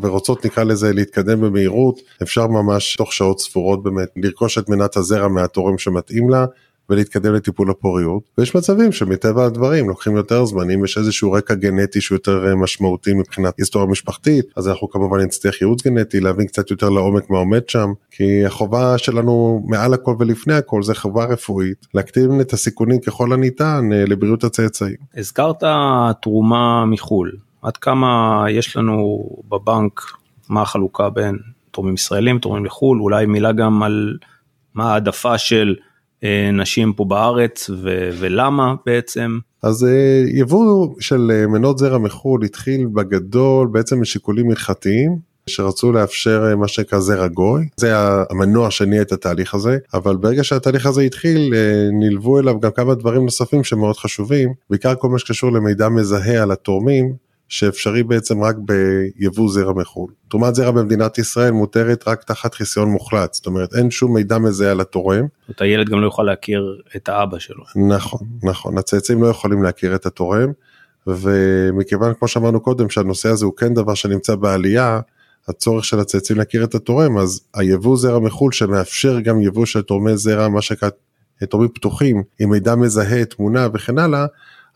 ורוצות 0.01 0.45
נקרא 0.45 0.63
לזה 0.63 0.93
להתקדם 0.93 1.41
במהירות, 1.41 1.99
אפשר 2.23 2.47
ממש 2.47 2.95
תוך 2.95 3.13
שעות 3.13 3.39
ספורות 3.39 3.83
באמת 3.83 4.07
לרכוש 4.15 4.57
את 4.57 4.69
מנת 4.69 4.97
הזרע 4.97 5.27
מהתורם 5.27 5.77
שמתאים 5.77 6.29
לה. 6.29 6.45
ולהתקדם 6.89 7.33
לטיפול 7.33 7.69
הפוריות 7.69 8.23
ויש 8.37 8.55
מצבים 8.55 8.91
שמטבע 8.91 9.45
הדברים 9.45 9.89
לוקחים 9.89 10.15
יותר 10.15 10.45
זמן 10.45 10.71
אם 10.71 10.85
יש 10.85 10.97
איזשהו 10.97 11.31
רקע 11.31 11.53
גנטי 11.53 12.01
שהוא 12.01 12.15
יותר 12.15 12.47
אה, 12.47 12.55
משמעותי 12.55 13.13
מבחינת 13.13 13.57
היסטוריה 13.57 13.87
משפחתית 13.87 14.45
אז 14.55 14.67
אנחנו 14.67 14.89
כמובן 14.89 15.19
נצטרך 15.19 15.61
ייעוץ 15.61 15.83
גנטי 15.87 16.19
להבין 16.19 16.47
קצת 16.47 16.71
יותר 16.71 16.89
לעומק 16.89 17.29
מה 17.29 17.37
עומד 17.37 17.69
שם 17.69 17.89
כי 18.11 18.45
החובה 18.45 18.97
שלנו 18.97 19.63
מעל 19.67 19.93
הכל 19.93 20.15
ולפני 20.19 20.53
הכל 20.53 20.83
זה 20.83 20.95
חובה 20.95 21.25
רפואית 21.25 21.87
להקטין 21.93 22.41
את 22.41 22.53
הסיכונים 22.53 22.99
ככל 22.99 23.33
הניתן 23.33 23.89
אה, 23.93 24.05
לבריאות 24.07 24.43
הצאצאים. 24.43 24.95
הזכרת 25.17 25.63
תרומה 26.21 26.85
מחו"ל 26.85 27.31
עד 27.61 27.77
כמה 27.77 28.45
יש 28.49 28.77
לנו 28.77 29.29
בבנק 29.49 30.01
מה 30.49 30.61
החלוקה 30.61 31.09
בין 31.09 31.37
תורמים 31.71 31.93
ישראלים 31.93 32.39
תורמים 32.39 32.65
לחו"ל 32.65 33.01
אולי 33.01 33.25
מילה 33.25 33.51
גם 33.51 33.83
על 33.83 34.17
מה 34.75 34.93
העדפה 34.93 35.37
של 35.37 35.75
נשים 36.53 36.93
פה 36.93 37.05
בארץ 37.05 37.69
ו- 37.69 38.09
ולמה 38.19 38.75
בעצם? 38.85 39.39
אז 39.63 39.85
אה, 39.85 40.23
יבוא 40.39 40.95
של 40.99 41.31
אה, 41.33 41.47
מנות 41.47 41.77
זרע 41.77 41.97
מחו"ל 41.97 42.43
התחיל 42.43 42.87
בגדול 42.93 43.67
בעצם 43.67 44.01
משיקולים 44.01 44.49
הלכתיים 44.49 45.29
שרצו 45.47 45.91
לאפשר 45.91 46.55
מה 46.55 46.67
שנקרא 46.67 46.99
זרע 46.99 47.27
גוי, 47.27 47.67
זה 47.77 47.93
המנוע 48.29 48.71
שהניע 48.71 49.01
את 49.01 49.11
התהליך 49.11 49.53
הזה, 49.53 49.77
אבל 49.93 50.15
ברגע 50.15 50.43
שהתהליך 50.43 50.85
הזה 50.85 51.01
התחיל 51.01 51.53
נלוו 51.99 52.39
אליו 52.39 52.59
גם 52.59 52.71
כמה 52.71 52.95
דברים 52.95 53.23
נוספים 53.23 53.63
שמאוד 53.63 53.97
חשובים, 53.97 54.53
בעיקר 54.69 54.95
כל 54.95 55.09
מה 55.09 55.19
שקשור 55.19 55.51
למידע 55.51 55.89
מזהה 55.89 56.43
על 56.43 56.51
התורמים, 56.51 57.13
שאפשרי 57.49 58.03
בעצם 58.03 58.43
רק 58.43 58.55
ביבוא 58.59 59.51
זרע 59.51 59.73
מחו"ל. 59.73 60.11
תרומת 60.27 60.55
זרע 60.55 60.71
במדינת 60.71 61.17
ישראל 61.17 61.51
מותרת 61.51 62.07
רק 62.07 62.23
תחת 62.23 62.53
חיסיון 62.53 62.89
מוחלט, 62.89 63.33
זאת 63.33 63.45
אומרת 63.45 63.75
אין 63.75 63.91
שום 63.91 64.13
מידע 64.13 64.37
מזהה 64.37 64.71
על 64.71 64.81
התורם. 64.81 65.25
זאת 65.25 65.47
אומרת 65.47 65.61
הילד 65.61 65.89
גם 65.89 66.01
לא 66.01 66.07
יכול 66.07 66.25
להכיר 66.25 66.81
את 66.95 67.09
האבא 67.09 67.39
שלו. 67.39 67.63
נכון, 67.89 68.27
נכון, 68.43 68.77
הצאצאים 68.77 69.23
לא 69.23 69.27
יכולים 69.27 69.63
להכיר 69.63 69.95
את 69.95 70.05
התורם, 70.05 70.51
ומכיוון 71.07 72.13
כמו 72.19 72.27
שאמרנו 72.27 72.59
קודם 72.59 72.89
שהנושא 72.89 73.29
הזה 73.29 73.45
הוא 73.45 73.53
כן 73.57 73.73
דבר 73.73 73.93
שנמצא 73.93 74.35
בעלייה, 74.35 74.99
הצורך 75.47 75.85
של 75.85 75.99
הצאצאים 75.99 76.39
להכיר 76.39 76.63
את 76.63 76.75
התורם, 76.75 77.17
אז 77.17 77.41
היבוא 77.53 77.97
זרע 77.97 78.19
מחו"ל 78.19 78.51
שמאפשר 78.51 79.19
גם 79.19 79.41
יבוא 79.41 79.65
של 79.65 79.81
תורמי 79.81 80.17
זרע, 80.17 80.47
מה 80.47 80.61
שנקרא 80.61 80.89
תורמים 81.49 81.69
פתוחים, 81.69 82.23
עם 82.39 82.49
מידע 82.49 82.75
מזהה, 82.75 83.25
תמונה 83.25 83.67
וכן 83.73 83.97
הלאה, 83.97 84.25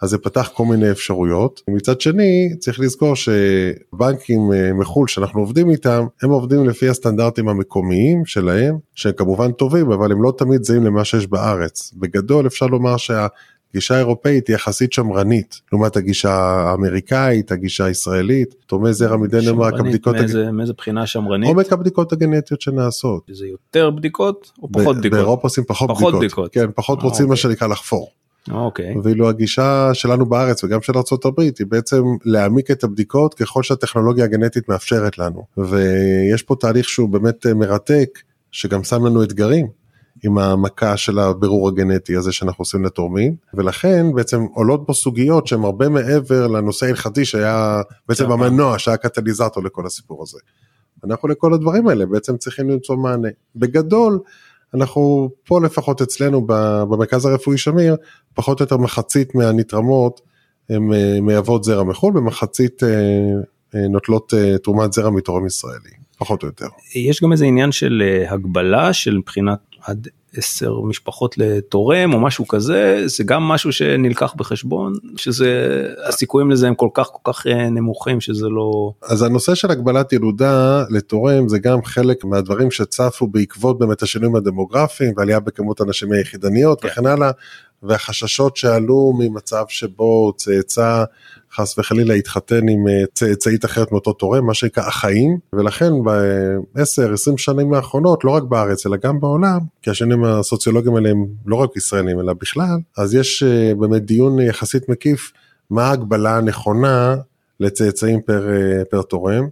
אז 0.03 0.09
זה 0.09 0.17
פתח 0.17 0.51
כל 0.53 0.65
מיני 0.65 0.91
אפשרויות. 0.91 1.61
מצד 1.67 2.01
שני 2.01 2.55
צריך 2.59 2.79
לזכור 2.79 3.15
שבנקים 3.15 4.53
אה, 4.53 4.73
מחו"ל 4.73 5.07
שאנחנו 5.07 5.39
עובדים 5.39 5.69
איתם 5.69 6.05
הם 6.21 6.29
עובדים 6.29 6.69
לפי 6.69 6.89
הסטנדרטים 6.89 7.49
המקומיים 7.49 8.25
שלהם 8.25 8.77
שהם 8.95 9.13
כמובן 9.13 9.51
טובים 9.51 9.91
אבל 9.91 10.11
הם 10.11 10.23
לא 10.23 10.33
תמיד 10.37 10.63
זהים 10.63 10.83
למה 10.83 11.05
שיש 11.05 11.27
בארץ. 11.27 11.93
בגדול 11.95 12.47
אפשר 12.47 12.65
לומר 12.65 12.97
שה... 12.97 13.27
גישה 13.73 13.97
אירופאית 13.97 14.47
היא 14.47 14.55
יחסית 14.55 14.93
שמרנית, 14.93 15.61
לעומת 15.71 15.95
הגישה 15.95 16.31
האמריקאית, 16.33 17.51
הגישה 17.51 17.85
הישראלית, 17.85 18.55
תורמי 18.67 18.93
זרע 18.93 19.17
מדנמרק, 19.17 19.73
הבדיקות... 19.79 20.15
מאיזה, 20.15 20.47
הג... 20.47 20.53
מאיזה 20.53 20.73
בחינה 20.73 21.05
שמרנית? 21.07 21.49
עומק 21.49 21.73
הבדיקות 21.73 22.13
הגנטיות 22.13 22.61
שנעשות. 22.61 23.23
זה 23.31 23.47
יותר 23.47 23.89
בדיקות 23.89 24.51
או 24.61 24.71
פחות 24.71 24.97
בדיקות? 24.97 25.11
באירופה 25.11 25.41
עושים 25.43 25.63
פחות, 25.63 25.89
פחות 25.89 26.13
בדיקות. 26.13 26.19
בדיקות. 26.19 26.53
כן, 26.53 26.71
פחות 26.75 26.99
אה, 26.99 27.03
רוצים 27.03 27.27
מה 27.27 27.31
אוקיי. 27.31 27.41
שנקרא 27.41 27.67
לחפור. 27.67 28.11
אוקיי. 28.51 28.95
ואילו 29.03 29.29
הגישה 29.29 29.89
שלנו 29.93 30.25
בארץ 30.25 30.63
וגם 30.63 30.81
של 30.81 30.93
ארה"ב 30.95 31.39
היא 31.39 31.67
בעצם 31.67 32.03
להעמיק 32.25 32.71
את 32.71 32.83
הבדיקות 32.83 33.33
ככל 33.33 33.63
שהטכנולוגיה 33.63 34.25
הגנטית 34.25 34.69
מאפשרת 34.69 35.17
לנו. 35.17 35.45
ויש 35.57 36.43
פה 36.43 36.55
תהליך 36.59 36.89
שהוא 36.89 37.09
באמת 37.09 37.45
מרתק, 37.45 38.19
שגם 38.51 38.83
שם 38.83 39.05
לנו 39.05 39.23
אתגרים. 39.23 39.67
עם 40.25 40.37
המכה 40.37 40.97
של 40.97 41.19
הבירור 41.19 41.67
הגנטי 41.67 42.15
הזה 42.15 42.31
שאנחנו 42.31 42.61
עושים 42.61 42.85
לתורמים, 42.85 43.35
ולכן 43.53 44.05
בעצם 44.13 44.41
עולות 44.53 44.85
בו 44.85 44.93
סוגיות 44.93 45.47
שהן 45.47 45.63
הרבה 45.63 45.89
מעבר 45.89 46.47
לנושא 46.47 46.85
ההלכתי 46.85 47.25
שהיה 47.25 47.81
בעצם 48.07 48.31
המנוע 48.31 48.79
שהיה 48.79 48.97
קטליזטור 48.97 49.63
לכל 49.63 49.85
הסיפור 49.85 50.23
הזה. 50.23 50.37
אנחנו 51.05 51.27
לכל 51.27 51.53
הדברים 51.53 51.87
האלה 51.87 52.05
בעצם 52.05 52.37
צריכים 52.37 52.69
למצוא 52.69 52.95
מענה. 52.95 53.27
בגדול, 53.55 54.19
אנחנו 54.73 55.29
פה 55.45 55.61
לפחות 55.61 56.01
אצלנו 56.01 56.45
במרכז 56.47 57.25
הרפואי 57.25 57.57
שמיר, 57.57 57.95
פחות 58.33 58.59
או 58.59 58.63
יותר 58.63 58.77
מחצית 58.77 59.35
מהנתרמות 59.35 60.21
הן 60.69 60.93
אה, 60.93 61.21
מייבאות 61.21 61.63
זרע 61.63 61.83
מחו"ל 61.83 62.17
ומחצית 62.17 62.83
אה, 62.83 62.89
אה, 63.75 63.87
נוטלות 63.87 64.33
תרומת 64.63 64.93
זרע 64.93 65.09
מתורם 65.09 65.45
ישראלי, 65.45 65.89
פחות 66.17 66.43
או 66.43 66.47
יותר. 66.47 66.67
יש 66.95 67.23
גם 67.23 67.31
איזה 67.31 67.45
עניין 67.45 67.71
של 67.71 68.03
הגבלה 68.29 68.93
של 68.93 69.17
מבחינת 69.17 69.59
עד 69.81 70.07
עשר 70.37 70.81
משפחות 70.81 71.37
לתורם 71.37 72.13
או 72.13 72.19
משהו 72.19 72.47
כזה 72.47 73.03
זה 73.05 73.23
גם 73.23 73.43
משהו 73.43 73.71
שנלקח 73.71 74.33
בחשבון 74.33 74.93
שזה 75.15 75.81
הסיכויים 76.07 76.51
לזה 76.51 76.67
הם 76.67 76.75
כל 76.75 76.89
כך 76.93 77.09
כל 77.13 77.33
כך 77.33 77.47
אה, 77.47 77.69
נמוכים 77.69 78.21
שזה 78.21 78.45
לא 78.49 78.91
אז 79.03 79.21
הנושא 79.21 79.55
של 79.55 79.71
הגבלת 79.71 80.13
ילודה 80.13 80.83
לתורם 80.89 81.49
זה 81.49 81.59
גם 81.59 81.83
חלק 81.83 82.25
מהדברים 82.25 82.71
שצפו 82.71 83.27
בעקבות 83.27 83.79
באמת 83.79 84.01
השינויים 84.01 84.35
הדמוגרפיים 84.35 85.13
ועלייה 85.17 85.39
בכמות 85.39 85.81
הנשים 85.81 86.11
היחידניות 86.11 86.81
כן. 86.81 86.87
וכן 86.87 87.05
הלאה 87.05 87.31
והחששות 87.83 88.57
שעלו 88.57 89.13
ממצב 89.19 89.63
שבו 89.67 90.33
צאצא 90.37 91.03
חס 91.55 91.77
וחלילה 91.77 92.15
יתחתן 92.15 92.69
עם 92.69 92.87
אה, 92.87 93.03
צאצאית 93.13 93.65
אחרת 93.65 93.91
מאותו 93.91 94.13
תורם, 94.13 94.45
מה 94.45 94.53
שנקרא 94.53 94.83
החיים, 94.83 95.37
ולכן 95.53 95.91
ב-10-20 96.03 97.37
שנים 97.37 97.73
האחרונות, 97.73 98.23
לא 98.23 98.31
רק 98.31 98.43
בארץ 98.43 98.85
אלא 98.85 98.97
גם 98.97 99.19
בעולם, 99.19 99.59
כי 99.81 99.89
השנים 99.89 100.23
הסוציולוגיים 100.23 100.95
האלה 100.95 101.09
הם 101.09 101.25
לא 101.45 101.55
רק 101.55 101.77
ישראלים 101.77 102.19
אלא 102.19 102.33
בכלל, 102.33 102.77
אז 102.97 103.15
יש 103.15 103.43
אה, 103.43 103.75
באמת 103.75 104.05
דיון 104.05 104.39
יחסית 104.39 104.89
מקיף 104.89 105.31
מה 105.69 105.83
ההגבלה 105.83 106.37
הנכונה 106.37 107.15
לצאצאים 107.59 108.21
פר, 108.21 108.49
אה, 108.49 108.85
פר 108.89 109.01
תורם, 109.01 109.47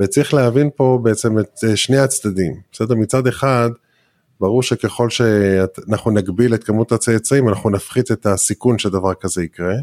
וצריך 0.00 0.34
להבין 0.34 0.70
פה 0.76 0.98
בעצם 1.02 1.38
את 1.38 1.58
שני 1.74 1.98
הצדדים, 1.98 2.54
בסדר? 2.72 2.94
מצד 2.94 3.26
אחד, 3.26 3.70
ברור 4.40 4.62
שככל 4.62 5.10
שאנחנו 5.10 6.10
נגביל 6.10 6.54
את 6.54 6.64
כמות 6.64 6.92
הצאצאים 6.92 7.48
אנחנו 7.48 7.70
נפחית 7.70 8.12
את 8.12 8.26
הסיכון 8.26 8.78
שדבר 8.78 9.14
כזה 9.14 9.42
יקרה. 9.42 9.74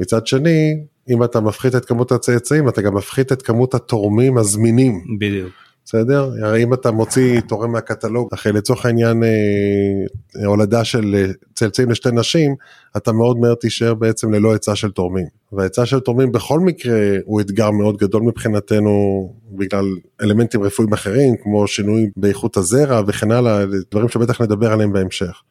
מצד 0.00 0.26
שני, 0.26 0.84
אם 1.08 1.24
אתה 1.24 1.40
מפחית 1.40 1.74
את 1.74 1.84
כמות 1.84 2.12
הצאצאים 2.12 2.68
אתה 2.68 2.82
גם 2.82 2.94
מפחית 2.94 3.32
את 3.32 3.42
כמות 3.42 3.74
התורמים 3.74 4.38
הזמינים. 4.38 5.04
בדיוק. 5.18 5.52
בסדר? 5.84 6.30
הרי 6.42 6.62
אם 6.62 6.74
אתה 6.74 6.90
מוציא 6.90 7.40
תורם 7.40 7.72
מהקטלוג, 7.72 8.28
אחרי 8.34 8.52
לצורך 8.52 8.86
העניין 8.86 9.22
אה, 9.24 10.46
הולדה 10.46 10.84
של 10.84 11.14
אה, 11.14 11.32
צאצאים 11.54 11.90
לשתי 11.90 12.08
נשים, 12.12 12.54
אתה 12.96 13.12
מאוד 13.12 13.38
מהר 13.38 13.54
תישאר 13.54 13.94
בעצם 13.94 14.32
ללא 14.32 14.52
היצע 14.52 14.76
של 14.76 14.90
תורמים. 14.90 15.41
וההיצע 15.52 15.86
של 15.86 16.00
תורמים 16.00 16.32
בכל 16.32 16.60
מקרה 16.60 17.16
הוא 17.24 17.40
אתגר 17.40 17.70
מאוד 17.70 17.96
גדול 17.96 18.22
מבחינתנו 18.22 19.28
בגלל 19.50 19.84
אלמנטים 20.22 20.62
רפואיים 20.62 20.92
אחרים, 20.92 21.34
כמו 21.42 21.66
שינוי 21.66 22.10
באיכות 22.16 22.56
הזרע 22.56 23.02
וכן 23.06 23.30
הלאה, 23.30 23.64
דברים 23.90 24.08
שבטח 24.08 24.40
נדבר 24.40 24.72
עליהם 24.72 24.92
בהמשך. 24.92 25.42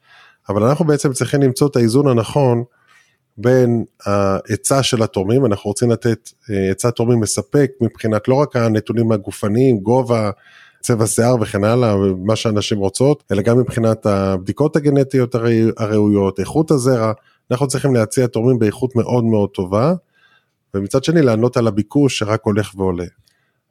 אבל 0.48 0.62
אנחנו 0.62 0.84
בעצם 0.84 1.12
צריכים 1.12 1.42
למצוא 1.42 1.68
את 1.68 1.76
האיזון 1.76 2.08
הנכון 2.08 2.64
בין 3.36 3.84
ההיצע 4.06 4.82
של 4.82 5.02
התורמים, 5.02 5.46
אנחנו 5.46 5.68
רוצים 5.68 5.90
לתת 5.90 6.30
אה, 6.50 6.56
היצע 6.56 6.90
תורמים 6.90 7.20
מספק 7.20 7.70
מבחינת 7.80 8.28
לא 8.28 8.34
רק 8.34 8.56
הנתונים 8.56 9.12
הגופניים, 9.12 9.78
גובה, 9.78 10.30
צבע 10.80 11.06
שיער 11.06 11.36
וכן 11.40 11.64
הלאה, 11.64 11.94
מה 12.24 12.36
שאנשים 12.36 12.78
רוצות, 12.78 13.22
אלא 13.32 13.42
גם 13.42 13.58
מבחינת 13.58 14.06
הבדיקות 14.06 14.76
הגנטיות 14.76 15.34
הראויות, 15.76 16.40
איכות 16.40 16.70
הזרע, 16.70 17.12
אנחנו 17.50 17.66
צריכים 17.68 17.94
להציע 17.94 18.26
תורמים 18.26 18.58
באיכות 18.58 18.96
מאוד 18.96 19.24
מאוד 19.24 19.50
טובה, 19.50 19.94
ומצד 20.74 21.04
שני 21.04 21.22
לענות 21.22 21.56
על 21.56 21.66
הביקוש 21.66 22.18
שרק 22.18 22.40
הולך 22.44 22.72
ועולה. 22.76 23.04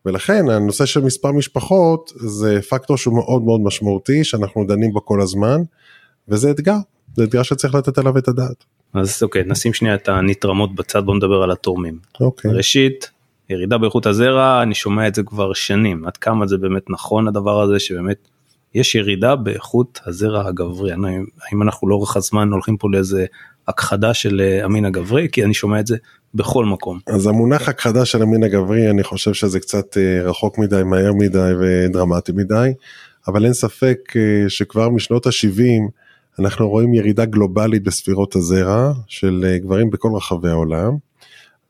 ולכן 0.06 0.50
הנושא 0.50 0.86
של 0.86 1.02
מספר 1.02 1.32
משפחות 1.32 2.14
זה 2.16 2.62
פקטור 2.70 2.98
שהוא 2.98 3.16
מאוד 3.16 3.42
מאוד 3.42 3.62
משמעותי 3.62 4.24
שאנחנו 4.24 4.66
דנים 4.68 4.92
בו 4.92 5.06
כל 5.06 5.22
הזמן 5.22 5.62
וזה 6.28 6.52
אתגר 6.52 6.78
זה 7.16 7.24
אתגר 7.24 7.44
שצריך 7.44 7.76
לתת 7.76 7.98
עליו 7.98 8.18
את 8.18 8.28
הדעת. 8.28 8.66
אז 8.94 9.24
אוקיי, 9.24 9.44
נשים 9.46 9.74
שנייה 9.74 9.96
את 9.96 10.10
הנתרמות 10.10 10.76
בצד, 10.76 11.06
בוא 11.06 11.16
נדבר 11.16 11.44
על 11.44 11.52
התורמים. 11.52 12.00
אוקיי. 12.22 12.52
ראשית, 12.52 13.12
ירידה 13.50 13.78
באיכות 13.78 14.06
הזרע, 14.06 14.62
אני 14.64 14.76
שומע 14.76 15.08
את 15.08 15.16
זה 15.16 15.24
כבר 15.24 15.54
שנים, 15.54 16.06
עד 16.06 16.18
כמה 16.18 16.48
זה 16.48 16.58
באמת 16.58 16.90
נכון 16.90 17.28
הדבר 17.28 17.62
הזה, 17.62 17.80
שבאמת 17.80 18.28
יש 18.76 18.96
ירידה 18.96 19.36
באיכות 19.36 20.00
הזרע 20.06 20.48
הגברי, 20.48 20.94
אני, 20.94 21.18
האם 21.50 21.62
אנחנו 21.62 21.88
לאורך 21.88 22.18
הזמן 22.18 22.50
הולכים 22.52 22.78
פה 22.78 22.88
לאיזה 22.92 23.26
הכחדה 23.68 24.14
של 24.14 24.42
אה, 24.42 24.66
המין 24.66 24.86
הגברי, 24.86 25.28
כי 25.32 25.44
אני 25.44 25.54
שומע 25.54 25.80
את 25.80 25.88
זה 25.88 25.98
בכל 26.36 26.66
מקום. 26.66 27.00
אז 27.08 27.28
המונח 27.28 27.70
הכחדה 27.70 28.06
של 28.06 28.22
המין 28.22 28.44
הגברי, 28.44 28.90
אני 28.90 29.04
חושב 29.04 29.34
שזה 29.34 29.60
קצת 29.60 29.98
אה, 29.98 30.22
רחוק 30.24 30.58
מדי, 30.58 30.82
מהר 30.86 31.14
מדי 31.14 31.52
ודרמטי 31.60 32.32
מדי, 32.32 32.70
אבל 33.28 33.46
אין 33.46 33.54
ספק 33.54 33.98
אה, 34.16 34.50
שכבר 34.50 34.90
משנות 34.90 35.28
ה-70 35.28 35.90
אנחנו 36.40 36.70
רואים 36.70 36.94
ירידה 36.94 37.26
גלובלית 37.26 37.84
בספירות 37.84 38.36
הזרע 38.36 38.94
של 39.08 39.58
גברים 39.62 39.90
בכל 39.90 40.10
רחבי 40.16 40.50
העולם. 40.50 40.92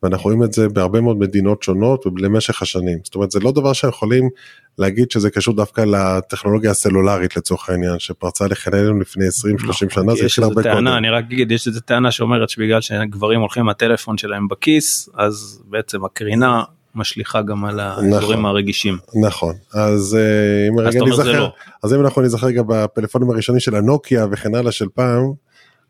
ואנחנו 0.04 0.24
רואים 0.24 0.44
את 0.44 0.54
זה 0.54 0.70
בהרבה 0.70 1.02
מאוד 1.02 1.18
מדינות 1.18 1.64
שונות 1.64 2.08
ולמשך 2.08 2.62
השנים. 2.62 3.00
זאת 3.04 3.16
אומרת, 3.16 3.32
זה 3.32 3.40
לא 3.40 3.52
דבר 3.52 3.74
שיכולים 3.74 4.30
להגיד 4.78 5.12
שזה 5.12 5.30
קשור 5.30 5.56
דווקא 5.56 5.82
לטכנולוגיה 5.82 6.72
הסלולרית 6.72 7.38
לצורך 7.38 7.70
העניין, 7.70 8.00
שפרצה 8.00 8.48
לחיינו 8.48 9.00
לפני 9.00 9.26
20-30 9.28 9.30
נכון, 9.54 9.90
שנה, 9.90 10.16
זה 10.16 10.26
התחיל 10.26 10.44
הרבה 10.44 10.64
קודם. 10.64 10.88
אני 10.88 11.10
רק 11.10 11.24
אגיד, 11.24 11.52
יש 11.52 11.68
איזה 11.68 11.82
טענה 11.82 12.12
שאומרת 12.12 12.50
שבגלל 12.50 12.82
שגברים 12.82 13.40
הולכים 13.40 13.70
הטלפון 13.70 14.18
שלהם 14.18 14.48
בכיס, 14.48 15.10
אז 15.18 15.62
בעצם 15.66 16.06
הקרינה 16.06 16.64
משליכה 16.96 17.42
גם 17.42 17.66
על 17.66 17.80
האזורים 17.80 18.40
נכון, 18.40 18.46
הרגישים. 18.46 18.98
נכון, 19.22 19.56
אז 19.74 20.18
אה, 20.20 20.68
אם 20.70 20.80
רגע 20.80 21.00
נזכר, 21.06 21.40
לא. 21.40 21.54
אז 21.84 21.94
אם 21.94 22.02
אנחנו 22.02 22.22
נזכר 22.22 22.52
גם 22.52 22.64
בפלאפונים 22.68 23.30
הראשונים 23.30 23.60
של 23.60 23.76
הנוקיה 23.76 24.28
וכן 24.32 24.56
הלאה 24.56 24.72
של 24.72 24.88
פעם, 24.94 25.34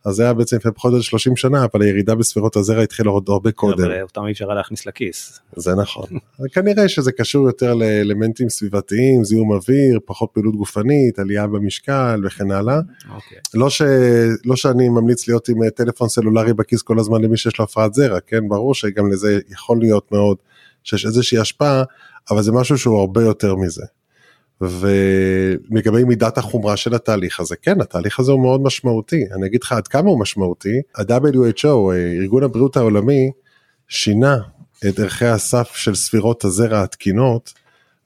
אז 0.06 0.16
זה 0.16 0.24
היה 0.24 0.34
בעצם 0.34 0.58
לפני 0.58 0.72
פחות 0.72 0.94
או 0.94 1.04
30 1.04 1.36
שנה, 1.36 1.66
אבל 1.66 1.82
הירידה 1.82 2.16
בספירות 2.16 2.56
הזרע 2.56 2.82
התחילה 2.82 3.12
עוד 3.12 3.30
הרבה 3.30 3.52
קודם. 3.52 3.84
אבל 3.84 4.02
אותם 4.02 4.26
אי 4.26 4.32
אפשר 4.32 4.46
להכניס 4.46 4.86
לכיס. 4.86 5.40
זה 5.56 5.76
נכון. 5.76 6.06
כנראה 6.54 6.90
שזה 6.90 7.12
קשור 7.12 7.48
יותר 7.48 7.74
לאלמנטים 7.74 8.50
סביבתיים, 8.50 9.24
זיהום 9.24 9.52
אוויר, 9.52 10.00
פחות 10.06 10.30
פעילות 10.34 10.56
גופנית, 10.56 11.20
עלייה 11.20 11.48
במשקל 11.48 12.22
וכן 12.26 12.52
הלאה. 12.52 12.80
Okay. 12.80 13.14
אוקיי. 13.16 13.38
לא, 13.54 13.70
ש... 13.70 13.82
לא 14.46 14.56
שאני 14.56 14.90
ממליץ 14.90 15.28
להיות 15.28 15.50
עם 15.50 15.70
טלפון 15.70 16.10
סלולרי 16.10 16.54
בכיס 16.54 16.82
כל 16.82 17.00
הזמן 17.00 17.22
למי 17.22 17.38
שיש 17.38 17.60
לו 17.60 17.66
הפרעת 17.66 17.94
זרע, 17.94 18.20
כן, 18.20 18.50
ברור 18.50 18.76
שגם 18.76 19.12
לזה 19.12 19.40
יכול 19.50 19.80
להיות 19.80 20.12
מאוד 20.12 20.38
שיש 20.84 21.06
איזושהי 21.06 21.38
השפעה, 21.38 21.84
אבל 22.32 22.42
זה 22.42 22.52
משהו 22.52 22.78
שהוא 22.78 23.00
הרבה 23.00 23.24
יותר 23.24 23.56
מזה. 23.56 23.84
ולגבי 24.62 26.04
מידת 26.04 26.38
החומרה 26.38 26.78
של 26.78 26.96
התהליך 26.96 27.40
הזה, 27.40 27.56
כן, 27.62 27.82
התהליך 27.82 28.20
הזה 28.20 28.32
הוא 28.32 28.42
מאוד 28.42 28.62
משמעותי. 28.62 29.24
אני 29.36 29.48
אגיד 29.48 29.64
לך 29.64 29.72
עד 29.72 29.88
כמה 29.88 30.10
הוא 30.10 30.20
משמעותי, 30.20 30.82
ה-WHO, 30.98 31.94
ארגון 32.20 32.44
הבריאות 32.44 32.78
העולמי, 32.78 33.32
שינה 33.88 34.38
את 34.90 35.00
ערכי 35.00 35.26
הסף 35.26 35.76
של 35.76 35.96
ספירות 35.96 36.46
הזרע 36.46 36.84
התקינות 36.84 37.54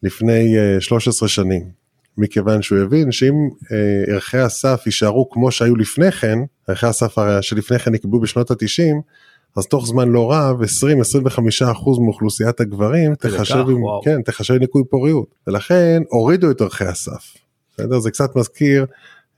לפני 0.04 0.56
13 0.80 1.28
אה, 1.28 1.32
שנים, 1.32 1.64
מכיוון 2.18 2.62
שהוא 2.62 2.80
הבין 2.80 3.12
שאם 3.12 3.34
אה, 3.72 4.14
ערכי 4.14 4.38
הסף 4.38 4.84
יישארו 4.86 5.30
כמו 5.30 5.52
שהיו 5.52 5.76
לפני 5.76 6.12
כן, 6.12 6.40
ערכי 6.68 6.86
הסף 6.86 7.16
שלפני 7.42 7.80
כן 7.80 7.92
נקבעו 7.92 8.20
בשנות 8.20 8.52
ה-90, 8.52 9.02
אז 9.56 9.68
תוך 9.68 9.88
זמן 9.88 10.10
לא 10.10 10.32
רב 10.32 10.62
20-25% 10.62 10.66
מאוכלוסיית 12.00 12.60
הגברים 12.60 13.16
תחשב, 13.16 13.66
עם, 13.70 13.82
כן, 14.04 14.22
תחשב 14.22 14.54
ניקוי 14.54 14.84
פוריות 14.90 15.36
ולכן 15.48 16.04
הורידו 16.10 16.52
את 16.52 16.62
ערכי 16.62 16.86
הסף. 16.86 17.34
בסדר? 17.74 18.00
זה 18.00 18.12
קצת 18.12 18.36
מזכיר, 18.36 18.86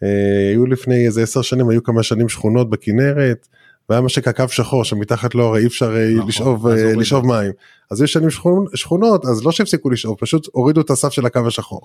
אה, 0.03 0.49
היו 0.51 0.65
לפני 0.65 1.05
איזה 1.05 1.23
10 1.23 1.41
שנים 1.41 1.69
היו 1.69 1.83
כמה 1.83 2.03
שנים 2.03 2.29
שכונות 2.29 2.69
בכנרת 2.69 3.47
והיה 3.89 4.01
מה 4.01 4.09
שנקרא 4.09 4.31
קו 4.31 4.43
שחור 4.49 4.83
שמתחת 4.83 5.35
לו 5.35 5.45
הרי 5.45 5.61
אי 5.61 5.67
אפשר 5.67 5.95
אה, 5.95 6.13
נכון, 6.15 6.27
לשאוב, 6.27 6.67
אה, 6.67 6.95
לשאוב 6.95 7.25
מים. 7.25 7.51
אז 7.91 8.01
יש 8.01 8.13
שנים 8.13 8.29
שכונ, 8.29 8.65
שכונות 8.75 9.25
אז 9.25 9.45
לא 9.45 9.51
שהפסיקו 9.51 9.89
לשאוב 9.89 10.17
פשוט 10.19 10.47
הורידו 10.51 10.81
את 10.81 10.89
הסף 10.89 11.09
של 11.09 11.25
הקו 11.25 11.47
השחור. 11.47 11.81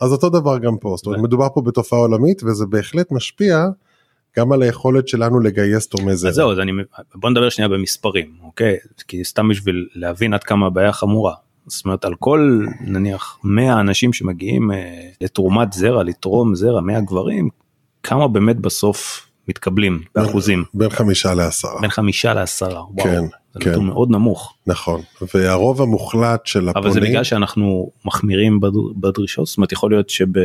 אז 0.00 0.12
אותו 0.12 0.28
דבר 0.28 0.58
גם 0.58 0.76
פה, 0.80 0.94
זאת 0.96 1.06
אומרת 1.06 1.20
מדובר 1.20 1.48
פה 1.54 1.62
בתופעה 1.62 1.98
עולמית 1.98 2.42
וזה 2.42 2.66
בהחלט 2.66 3.12
משפיע 3.12 3.66
גם 4.36 4.52
על 4.52 4.62
היכולת 4.62 5.08
שלנו 5.08 5.40
לגייס 5.40 5.88
תורמי 5.88 6.16
זרע. 6.16 6.30
אז 6.30 6.34
זהו, 6.36 6.52
אז 6.52 6.58
אני, 6.58 6.72
בוא 7.14 7.30
נדבר 7.30 7.48
שנייה 7.48 7.68
במספרים, 7.68 8.26
אוקיי? 8.42 8.76
כי 9.08 9.24
סתם 9.24 9.48
בשביל 9.48 9.86
להבין 9.94 10.34
עד 10.34 10.44
כמה 10.44 10.66
הבעיה 10.66 10.92
חמורה. 10.92 11.34
זאת 11.66 11.84
אומרת 11.84 12.04
על 12.04 12.14
כל 12.14 12.66
נניח 12.80 13.38
100 13.44 13.80
אנשים 13.80 14.12
שמגיעים 14.12 14.72
אה, 14.72 15.08
לתרומת 15.20 15.72
זרע, 15.72 16.02
לתרום 16.02 16.54
זרע, 16.54 16.80
100 16.80 17.00
גברים, 17.00 17.48
כמה 18.02 18.28
באמת 18.28 18.56
בסוף 18.56 19.28
מתקבלים 19.48 20.02
באחוזים? 20.14 20.64
בין 20.74 20.90
חמישה 20.90 21.34
לעשרה. 21.34 21.80
בין 21.80 21.90
חמישה 21.90 22.34
לעשרה, 22.34 22.82
וואו. 22.82 23.04
כן. 23.04 23.22
זה 23.54 23.60
כן. 23.60 23.70
נתון 23.70 23.86
מאוד 23.86 24.10
נמוך. 24.10 24.54
נכון, 24.66 25.00
והרוב 25.34 25.82
המוחלט 25.82 26.46
של 26.46 26.68
הפונים... 26.68 26.86
אבל 26.86 26.94
זה 26.94 27.00
בגלל 27.00 27.24
שאנחנו 27.24 27.90
מחמירים 28.04 28.60
בדרישות, 28.96 29.46
זאת 29.46 29.56
אומרת 29.56 29.72
יכול 29.72 29.90
להיות 29.90 30.10
שב... 30.10 30.38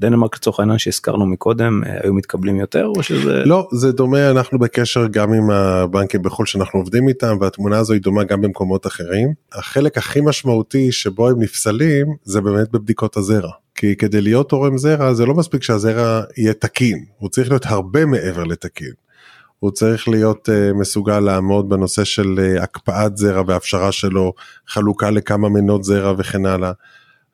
דנמרק 0.00 0.36
לצורך 0.36 0.60
העניין 0.60 0.78
שהזכרנו 0.78 1.26
מקודם 1.26 1.84
אה, 1.84 1.98
היו 2.02 2.14
מתקבלים 2.14 2.56
יותר 2.56 2.86
או 2.86 3.02
שזה 3.02 3.42
לא 3.44 3.68
זה 3.72 3.92
דומה 3.92 4.30
אנחנו 4.30 4.58
בקשר 4.58 5.06
גם 5.06 5.32
עם 5.32 5.50
הבנקים 5.50 6.22
בחו"ל 6.22 6.46
שאנחנו 6.46 6.78
עובדים 6.78 7.08
איתם 7.08 7.36
והתמונה 7.40 7.78
הזו 7.78 7.92
היא 7.92 8.02
דומה 8.02 8.24
גם 8.24 8.40
במקומות 8.40 8.86
אחרים 8.86 9.32
החלק 9.52 9.98
הכי 9.98 10.20
משמעותי 10.20 10.92
שבו 10.92 11.28
הם 11.28 11.42
נפסלים 11.42 12.06
זה 12.24 12.40
באמת 12.40 12.70
בבדיקות 12.72 13.16
הזרע 13.16 13.52
כי 13.74 13.96
כדי 13.96 14.20
להיות 14.20 14.48
תורם 14.48 14.78
זרע 14.78 15.14
זה 15.14 15.26
לא 15.26 15.34
מספיק 15.34 15.62
שהזרע 15.62 16.22
יהיה 16.36 16.52
תקין 16.52 17.04
הוא 17.18 17.28
צריך 17.28 17.48
להיות 17.48 17.66
הרבה 17.66 18.06
מעבר 18.06 18.44
לתקין. 18.44 18.92
הוא 19.58 19.70
צריך 19.70 20.08
להיות 20.08 20.48
uh, 20.48 20.74
מסוגל 20.74 21.20
לעמוד 21.20 21.68
בנושא 21.68 22.04
של 22.04 22.38
uh, 22.38 22.62
הקפאת 22.62 23.16
זרע 23.16 23.42
והפשרה 23.46 23.92
שלו, 23.92 24.32
חלוקה 24.68 25.10
לכמה 25.10 25.48
מנות 25.48 25.84
זרע 25.84 26.14
וכן 26.18 26.46
הלאה. 26.46 26.72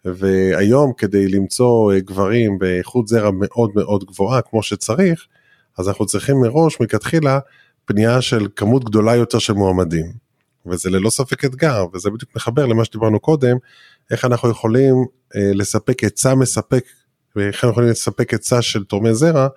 והיום 0.05 0.93
כדי 0.97 1.29
למצוא 1.29 1.93
אה, 1.93 2.01
גברים 2.01 2.59
באיכות 2.59 3.09
זרע 3.09 3.31
מאוד 3.35 3.71
מאוד 3.75 4.05
גבוהה 4.05 4.43
כמו 4.43 4.63
שצריך, 4.63 5.27
אז 5.79 5.89
אנחנו 5.89 6.07
צריכים 6.07 6.41
מראש 6.41 6.81
מלכתחילה 6.81 7.39
פנייה 7.85 8.21
של 8.21 8.49
כמות 8.57 8.85
גדולה 8.85 9.17
יותר 9.17 9.39
של 9.39 9.53
מועמדים. 9.53 10.13
וזה 10.67 10.91
ללא 10.91 11.11
ספק 11.11 11.45
אתגר, 11.45 11.87
וזה 11.95 12.11
בדיוק 12.11 12.37
מחבר 12.37 12.67
למה 12.67 12.85
שדיברנו 12.85 13.21
קודם, 13.21 13.57
איך 14.11 14.25
אנחנו 14.25 14.51
יכולים 14.51 14.95
אה, 15.37 15.51
לספק 15.55 16.01
היצע 16.01 16.35
מספק, 16.35 16.85
ואיך 17.37 17.55
אנחנו 17.57 17.71
יכולים 17.71 17.91
לספק 17.91 18.33
היצע 18.33 18.63
של 18.63 18.85
תורמי 18.85 19.15
זרע 19.15 19.49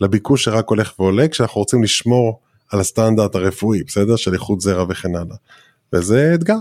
לביקוש 0.00 0.44
שרק 0.44 0.68
הולך 0.68 1.00
ועולה, 1.00 1.28
כשאנחנו 1.28 1.60
רוצים 1.60 1.82
לשמור 1.82 2.40
על 2.70 2.80
הסטנדרט 2.80 3.34
הרפואי, 3.34 3.82
בסדר? 3.84 4.16
של 4.16 4.32
איכות 4.32 4.60
זרע 4.60 4.84
וכן 4.88 5.16
הלאה. 5.16 5.36
וזה 5.92 6.32
אתגר. 6.34 6.58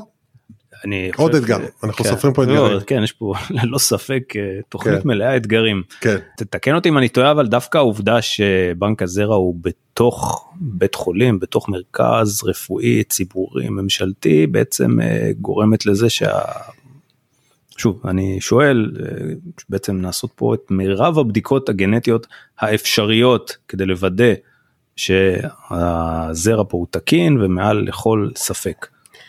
אני 0.85 1.11
עוד 1.15 1.35
אתגר 1.35 1.57
אנחנו 1.83 2.03
כן, 2.03 2.09
סופרים 2.09 2.33
פה 2.33 2.43
אתגרים. 2.43 2.71
לא, 2.71 2.79
כן 2.87 3.03
יש 3.03 3.11
פה 3.11 3.33
ללא 3.63 3.77
ספק 3.77 4.33
אה, 4.35 4.41
תוכנית 4.69 5.01
כן. 5.01 5.07
מלאה 5.07 5.37
אתגרים. 5.37 5.83
כן. 6.01 6.17
תתקן 6.37 6.75
אותי 6.75 6.89
אם 6.89 6.97
אני 6.97 7.09
טועה 7.09 7.31
אבל 7.31 7.47
דווקא 7.47 7.77
העובדה 7.77 8.21
שבנק 8.21 9.01
הזרע 9.01 9.35
הוא 9.35 9.55
בתוך 9.61 10.49
בית 10.55 10.95
חולים 10.95 11.39
בתוך 11.39 11.69
מרכז 11.69 12.43
רפואי 12.43 13.03
ציבורי 13.03 13.69
ממשלתי 13.69 14.47
בעצם 14.47 15.01
אה, 15.01 15.31
גורמת 15.41 15.85
לזה 15.85 16.09
שה... 16.09 16.39
שוב 17.77 18.01
אני 18.07 18.37
שואל 18.41 18.91
אה, 18.99 19.33
בעצם 19.69 20.01
נעשות 20.01 20.31
פה 20.35 20.53
את 20.53 20.71
מירב 20.71 21.19
הבדיקות 21.19 21.69
הגנטיות 21.69 22.27
האפשריות 22.59 23.57
כדי 23.67 23.85
לוודא 23.85 24.33
שהזרע 24.95 26.63
פה 26.69 26.77
הוא 26.77 26.87
תקין 26.89 27.41
ומעל 27.41 27.77
לכל 27.87 28.29
ספק 28.35 28.87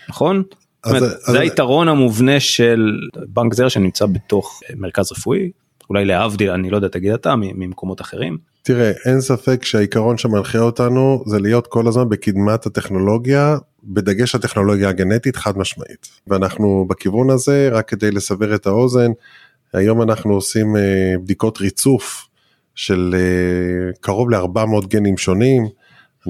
נכון? 0.09 0.43
אז, 0.85 1.05
זה 1.27 1.41
היתרון 1.41 1.89
המובנה 1.89 2.41
של 2.41 2.93
בנק 3.29 3.55
זרע 3.55 3.71
שנמצא 3.71 4.07
בתוך 4.07 4.61
מרכז 4.77 5.13
רפואי, 5.13 5.51
אולי 5.91 6.05
להבדיל, 6.05 6.51
אני 6.51 6.71
לא 6.71 6.77
יודע, 6.77 6.89
תגיד 6.89 7.13
אתה, 7.13 7.35
ממקומות 7.37 8.01
אחרים. 8.01 8.39
תראה, 8.63 8.93
אין 9.05 9.21
ספק 9.21 9.65
שהעיקרון 9.65 10.19
שמנחה 10.19 10.59
אותנו 10.59 11.25
זה 11.27 11.39
להיות 11.39 11.67
כל 11.67 11.89
הזמן 11.89 12.09
בקדמת 12.09 12.67
הטכנולוגיה, 12.67 13.57
בדגש 13.85 14.35
הטכנולוגיה 14.35 14.89
הגנטית 14.89 15.37
חד 15.37 15.59
משמעית. 15.59 16.09
ואנחנו 16.27 16.87
בכיוון 16.89 17.31
הזה, 17.31 17.69
רק 17.73 17.89
כדי 17.89 18.11
לסבר 18.11 18.55
את 18.55 18.67
האוזן, 18.67 19.11
היום 19.73 20.03
אנחנו 20.03 20.35
עושים 20.35 20.77
אה, 20.77 21.15
בדיקות 21.23 21.61
ריצוף 21.61 22.29
של 22.75 23.15
אה, 23.15 23.93
קרוב 24.01 24.31
ל-400 24.31 24.87
גנים 24.89 25.19
שונים. 25.19 25.69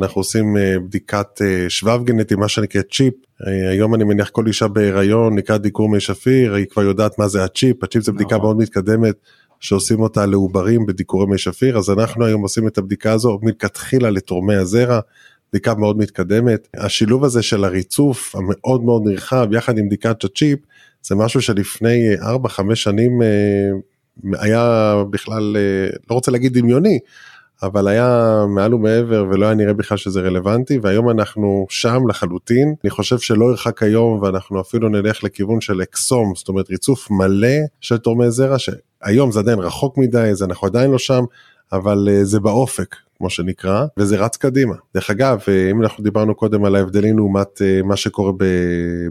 אנחנו 0.03 0.21
עושים 0.21 0.57
אה, 0.57 0.79
בדיקת 0.79 1.43
אה, 1.43 1.71
שבב 1.71 2.05
גנטי, 2.05 2.35
מה 2.35 2.49
שנקרא 2.49 2.83
צ'יפ. 2.93 3.15
אה, 3.47 3.71
היום 3.71 3.95
אני 3.95 4.05
מניח 4.05 4.29
כל 4.29 4.47
אישה 4.47 4.69
בהיריון 4.69 5.39
לקראת 5.39 5.63
דיקור 5.63 5.89
מי 5.89 6.01
שפיר, 6.01 6.55
היא 6.55 6.67
כבר 6.67 6.83
יודעת 6.83 7.19
מה 7.19 7.29
זה 7.29 7.45
הצ'יפ, 7.45 7.85
הצ'יפ 7.85 8.03
זה 8.03 8.13
בדיקה 8.13 8.39
מאוד 8.39 8.57
מתקדמת 8.57 9.15
שעושים 9.61 10.01
אותה 10.01 10.27
לעוברים 10.27 10.87
בדיקורי 10.87 11.27
מי 11.27 11.39
שפיר, 11.39 11.79
אז 11.79 11.91
אנחנו 11.91 12.25
היום 12.25 12.43
עושים 12.43 12.69
את 12.69 12.79
הבדיקה 12.79 13.13
הזו 13.13 13.39
מלכתחילה 13.43 14.11
לתורמי 14.11 14.55
הזרע, 14.55 15.01
בדיקה 15.53 15.75
מאוד 15.75 15.99
מתקדמת. 15.99 16.69
השילוב 16.77 17.25
הזה 17.25 17.43
של 17.43 17.65
הריצוף 17.65 18.37
המאוד 18.37 18.83
מאוד 18.85 19.03
נרחב 19.07 19.49
יחד 19.53 19.79
עם 19.79 19.87
בדיקת 19.87 20.25
הצ'יפ, 20.25 20.59
זה 21.03 21.15
משהו 21.15 21.41
שלפני 21.41 22.15
4-5 22.47 22.75
שנים 22.75 23.23
היה 24.33 24.95
בכלל, 25.11 25.57
לא 26.11 26.15
רוצה 26.15 26.31
להגיד 26.31 26.59
דמיוני, 26.59 26.99
אבל 27.63 27.89
היה 27.89 28.45
מעל 28.49 28.75
ומעבר 28.75 29.27
ולא 29.31 29.47
היה 29.47 29.55
נראה 29.55 29.73
בכלל 29.73 29.97
שזה 29.97 30.21
רלוונטי 30.21 30.79
והיום 30.83 31.11
אנחנו 31.11 31.67
שם 31.69 32.09
לחלוטין. 32.09 32.75
אני 32.85 32.91
חושב 32.91 33.19
שלא 33.19 33.51
ירחק 33.51 33.83
היום 33.83 34.23
ואנחנו 34.23 34.61
אפילו 34.61 34.89
נלך 34.89 35.25
לכיוון 35.25 35.61
של 35.61 35.83
אקסום 35.83 36.33
זאת 36.37 36.49
אומרת 36.49 36.71
ריצוף 36.71 37.11
מלא 37.11 37.59
של 37.81 37.97
תורמי 37.97 38.31
זרע 38.31 38.57
שהיום 38.59 39.33
זה 39.33 39.41
עדיין 39.41 39.59
רחוק 39.59 39.99
מדי 39.99 40.35
זה 40.35 40.45
אנחנו 40.45 40.67
עדיין 40.67 40.91
לא 40.91 40.99
שם 40.99 41.25
אבל 41.73 42.09
uh, 42.09 42.25
זה 42.25 42.41
באופק 42.41 42.97
כמו 43.19 43.31
שנקרא 43.31 43.85
וזה 43.99 44.17
רץ 44.17 44.37
קדימה. 44.37 44.75
דרך 44.95 45.11
אגב 45.11 45.41
אה, 45.49 45.71
אם 45.71 45.83
אנחנו 45.83 46.05
דיברנו 46.05 46.35
קודם 46.35 46.65
על 46.65 46.77
ההבדלים 46.77 47.17
לעומת 47.17 47.59
uh, 47.59 47.87
מה 47.87 47.97
שקורה 47.97 48.33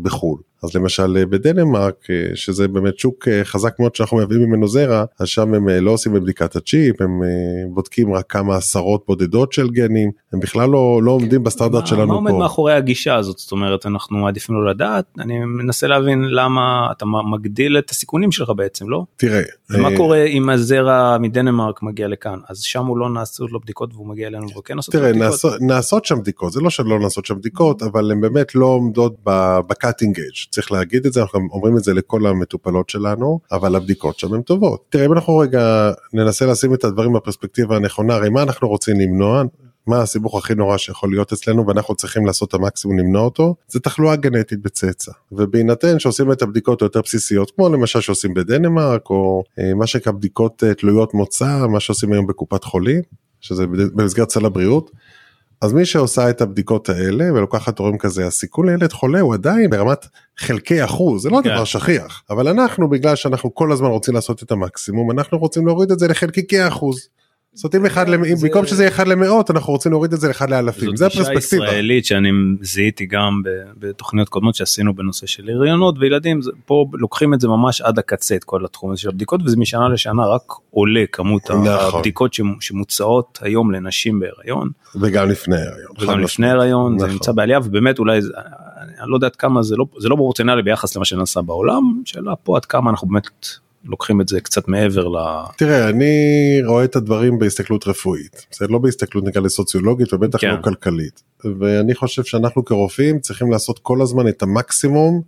בחו"ל 0.02 0.40
אז 0.64 0.76
למשל 0.76 1.18
אה, 1.18 1.26
בדנמרק, 1.26 1.96
אה, 2.10 2.36
שזה 2.36 2.68
באמת 2.68 3.00
שוק 3.00 3.28
אה, 3.28 3.44
חזק 3.44 3.80
מאוד 3.80 3.96
שאנחנו 3.96 4.18
מביאים 4.18 4.44
ממנו 4.44 4.68
זרע, 4.68 5.06
אז 5.20 5.28
שם 5.28 5.54
הם 5.54 5.70
לא 5.70 5.92
עושים 5.92 6.14
בדיקת 6.14 6.56
הצ'יפ, 6.56 7.02
הם 7.02 7.22
בודקים 7.70 8.14
רק 8.14 8.26
כמה 8.30 8.56
עשרות 8.56 9.04
בודדות 9.08 9.54
של 9.54 9.70
גנים, 9.70 10.12
הם 10.34 10.40
בכלל 10.40 10.70
לא, 10.70 11.00
לא 11.04 11.12
עומדים 11.12 11.44
בסטנדרט 11.44 11.88
שלנו 11.88 12.02
פה. 12.02 12.08
מה 12.08 12.14
עומד 12.14 12.32
מאחורי 12.32 12.74
הגישה 12.74 13.16
הזאת? 13.16 13.38
זאת 13.38 13.52
אומרת, 13.52 13.86
אנחנו 13.86 14.18
מעדיפים 14.18 14.56
לא 14.56 14.72
לדעת, 14.72 15.06
אני 15.20 15.40
מנסה 15.40 15.88
להבין 15.88 16.24
למה 16.30 16.88
אתה 16.92 17.06
מגדיל 17.32 17.78
את 17.78 17.90
הסיכונים 17.90 18.32
שלך 18.32 18.50
בעצם, 18.56 18.90
לא? 18.90 19.06
תראה. 19.18 19.42
ומה 19.70 19.90
קורה 19.98 20.24
אם 20.24 20.50
הזרע 20.50 21.18
מדנמרק 21.18 21.84
מגיע 21.84 22.08
לכאן? 22.08 22.40
אז 22.50 22.62
שם 22.62 22.86
הוא 22.86 22.98
לא 22.98 23.10
נעשו 23.10 23.48
לו 23.48 23.60
בדיקות 23.60 23.94
והוא 23.94 24.08
מגיע 24.08 24.28
אלינו 24.28 24.48
וכן 24.60 24.76
לעשות 24.76 24.96
תראה, 24.96 25.12
נעשות, 25.12 25.54
נעשות 25.62 26.06
שם 26.06 26.20
בדיקות, 26.20 26.52
זה 26.52 26.62
לא 26.62 26.70
שלא 26.70 27.00
נעשות 27.00 27.26
שם 27.26 27.38
בדיקות, 27.38 27.84
אבל 27.84 28.12
הן 28.12 28.22
באמת 28.22 28.56
לא 28.56 28.66
עומדות 28.66 29.16
בקאטינג 29.68 30.20
אג'. 30.20 30.53
צריך 30.54 30.72
להגיד 30.72 31.06
את 31.06 31.14
זה, 31.14 31.22
אנחנו 31.22 31.40
אומרים 31.52 31.78
את 31.78 31.84
זה 31.84 31.94
לכל 31.94 32.26
המטופלות 32.26 32.90
שלנו, 32.90 33.40
אבל 33.52 33.76
הבדיקות 33.76 34.20
שם 34.20 34.34
הן 34.34 34.42
טובות. 34.42 34.84
תראה, 34.90 35.06
אם 35.06 35.14
אנחנו 35.14 35.38
רגע 35.38 35.92
ננסה 36.14 36.46
לשים 36.46 36.74
את 36.74 36.84
הדברים 36.84 37.14
בפרספקטיבה 37.14 37.76
הנכונה, 37.76 38.16
הרי 38.16 38.30
מה 38.30 38.44
אנחנו 38.44 38.68
רוצים 38.68 39.00
למנוע? 39.00 39.44
מה 39.88 40.02
הסיבוך 40.02 40.38
הכי 40.38 40.56
נורא 40.56 40.78
שיכול 40.78 41.12
להיות 41.12 41.34
אצלנו 41.34 41.68
ואנחנו 41.68 41.96
צריכים 41.96 42.26
לעשות 42.26 42.50
את 42.50 42.54
המקסימום 42.54 43.00
למנוע 43.00 43.22
אותו 43.22 43.56
זה 43.68 43.80
תחלואה 43.80 44.16
גנטית 44.16 44.62
בצאצא 44.62 45.12
ובהינתן 45.32 46.00
שעושים 46.00 46.32
את 46.32 46.42
הבדיקות 46.42 46.82
היותר 46.82 47.02
בסיסיות 47.02 47.52
כמו 47.52 47.70
למשל 47.70 48.02
שעושים 48.02 48.34
בדנמרק 48.34 49.10
או 49.10 49.44
אה, 49.60 49.74
מה 49.74 49.88
שנקרא 49.88 50.12
בדיקות 50.12 50.64
אה, 50.64 50.74
תלויות 50.74 51.14
מוצא 51.14 51.68
מה 51.68 51.80
שעושים 51.80 52.14
היום 52.14 52.28
בקופת 52.28 52.64
חולים 52.64 53.02
שזה 53.42 53.68
במסגרת 53.68 54.30
סל 54.30 54.46
הבריאות 54.46 54.92
אז 55.64 55.74
מי 55.74 55.86
שעושה 55.86 56.30
את 56.30 56.42
הבדיקות 56.42 56.90
האלה 56.90 57.34
ולוקחת 57.34 57.76
תורם 57.76 57.98
כזה 57.98 58.28
הסיכון 58.28 58.70
לילד 58.70 58.94
חולה 58.94 59.20
הוא 59.20 59.34
עדיין 59.34 59.70
ברמת 59.70 60.06
חלקי 60.38 60.84
אחוז 60.84 61.24
זה 61.24 61.30
לא 61.30 61.40
כן. 61.44 61.50
דבר 61.50 61.64
שכיח 61.64 62.24
אבל 62.30 62.48
אנחנו 62.48 62.90
בגלל 62.90 63.16
שאנחנו 63.16 63.56
כל 63.56 63.72
הזמן 63.72 63.88
רוצים 63.88 64.14
לעשות 64.14 64.44
את 64.44 64.52
המקסימום 64.52 65.12
אנחנו 65.12 65.38
רוצים 65.38 65.68
להוריד 65.68 65.92
את 65.92 66.00
זה 66.00 66.08
לחלקיקי 66.08 66.68
אחוז. 66.68 67.08
זאת 67.54 67.76
אומרת 67.76 67.92
אחד 67.92 68.06
במקום 68.42 68.66
שזה 68.66 68.84
יהיה 68.84 68.92
אחד 68.92 69.08
למאות 69.08 69.52
אנחנו 69.52 69.74
רוצים 69.74 69.92
להוריד 69.92 70.14
את 70.14 70.20
זה 70.20 70.28
לאחד 70.28 70.50
לאלפים 70.50 70.96
זה 70.96 71.06
הפרספקטיבה. 71.06 71.40
זאת 71.42 71.52
גישה 71.52 71.56
ישראלית 71.56 72.06
שאני 72.06 72.30
זיהיתי 72.62 73.06
גם 73.06 73.42
בתוכניות 73.80 74.30
קודמות 74.30 74.56
שעשינו 74.56 74.96
בנושא 74.96 75.28
של 75.28 75.50
הריונות 75.50 75.96
וילדים 76.00 76.40
פה 76.66 76.86
לוקחים 76.94 77.34
את 77.34 77.42
זה 77.42 77.48
ממש 77.48 77.82
עד 77.82 78.00
הקצה 78.00 78.36
את 78.36 78.44
כל 78.44 78.66
התחום 78.66 78.92
הזה 78.92 79.02
של 79.02 79.10
הבדיקות 79.10 79.42
וזה 79.46 79.58
משנה 79.58 79.90
לשנה 79.90 80.26
רק 80.26 80.42
עולה 80.72 81.04
כמות 81.12 81.52
נכון. 81.52 81.66
הבדיקות 81.68 82.34
שמוצעות 82.60 83.40
היום 83.42 83.72
לנשים 83.72 84.20
בהריון. 84.20 84.70
וגם 84.96 85.30
לפני 85.30 85.56
הריון. 85.56 85.92
וגם 86.02 86.20
לפני 86.20 86.50
הריון 86.50 87.00
זה 87.00 87.06
נכון. 87.06 87.14
נמצא 87.14 87.32
בעלייה 87.32 87.60
ובאמת 87.64 88.00
אולי 88.00 88.20
אני 89.02 89.10
לא 89.12 89.16
יודע 89.16 89.28
עד 89.28 89.36
כמה 89.36 89.64
זה 89.64 89.76
לא 89.76 89.86
זה 90.00 90.10
לא 90.10 90.16
פרופורציונלי 90.16 90.62
ביחס 90.62 90.96
למה 90.96 91.06
שנעשה 91.06 91.42
בעולם 91.42 92.02
שאלה 92.06 92.36
פה 92.36 92.58
עד 92.58 92.66
כמה 92.66 92.90
אנחנו 92.90 93.08
באמת 93.08 93.28
לוקחים 93.86 94.22
את 94.22 94.28
זה 94.28 94.42
קצת 94.42 94.68
מעבר 94.68 95.08
ל... 95.08 95.18
תראה, 95.58 95.90
אני 95.90 96.14
רואה 96.66 96.84
את 96.84 96.96
הדברים 96.96 97.40
בהסתכלות 97.40 97.88
רפואית, 97.88 98.46
זה 98.52 98.68
לא 98.68 98.80
בהסתכלות 98.80 99.24
נקרא 99.24 99.42
לסוציולוגית 99.42 100.14
ובטח 100.14 100.42
כן. 100.42 100.50
לא 100.50 100.62
כלכלית. 100.62 101.24
ואני 101.60 101.96
חושב 101.96 102.24
שאנחנו 102.24 102.66
כרופאים 102.66 103.20
צריכים 103.20 103.52
לעשות 103.52 103.80
כל 103.80 104.02
הזמן 104.02 104.28
את 104.28 104.44
המקסימום 104.44 105.22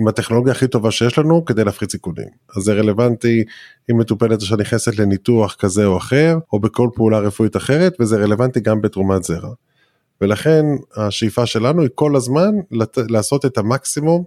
עם 0.00 0.08
הטכנולוגיה 0.08 0.52
הכי 0.52 0.68
טובה 0.68 0.90
שיש 0.90 1.18
לנו 1.18 1.44
כדי 1.44 1.64
להפחית 1.64 1.90
סיכונים. 1.90 2.28
אז 2.56 2.62
זה 2.62 2.72
רלוונטי 2.72 3.44
אם 3.90 3.98
מטופלת 3.98 4.40
שנכנסת 4.40 4.98
לניתוח 4.98 5.56
כזה 5.58 5.86
או 5.86 5.96
אחר, 5.96 6.38
או 6.52 6.60
בכל 6.60 6.88
פעולה 6.94 7.18
רפואית 7.18 7.56
אחרת, 7.56 7.96
וזה 8.00 8.16
רלוונטי 8.16 8.60
גם 8.60 8.80
בתרומת 8.80 9.24
זרע. 9.24 9.52
ולכן 10.20 10.64
השאיפה 10.96 11.46
שלנו 11.46 11.82
היא 11.82 11.90
כל 11.94 12.16
הזמן 12.16 12.50
לת... 12.70 12.98
לעשות 13.08 13.44
את 13.44 13.58
המקסימום 13.58 14.24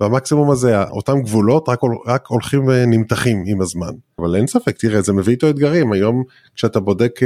והמקסימום 0.00 0.50
הזה 0.50 0.82
אותם 0.82 1.22
גבולות 1.22 1.68
רק, 1.68 1.80
רק 2.06 2.26
הולכים 2.26 2.64
ונמתחים 2.66 3.44
עם 3.46 3.60
הזמן. 3.60 3.92
אבל 4.18 4.36
אין 4.36 4.46
ספק 4.46 4.76
תראה 4.78 5.02
זה 5.02 5.12
מביא 5.12 5.32
איתו 5.32 5.50
אתגרים. 5.50 5.92
היום 5.92 6.22
כשאתה 6.54 6.80
בודק 6.80 7.20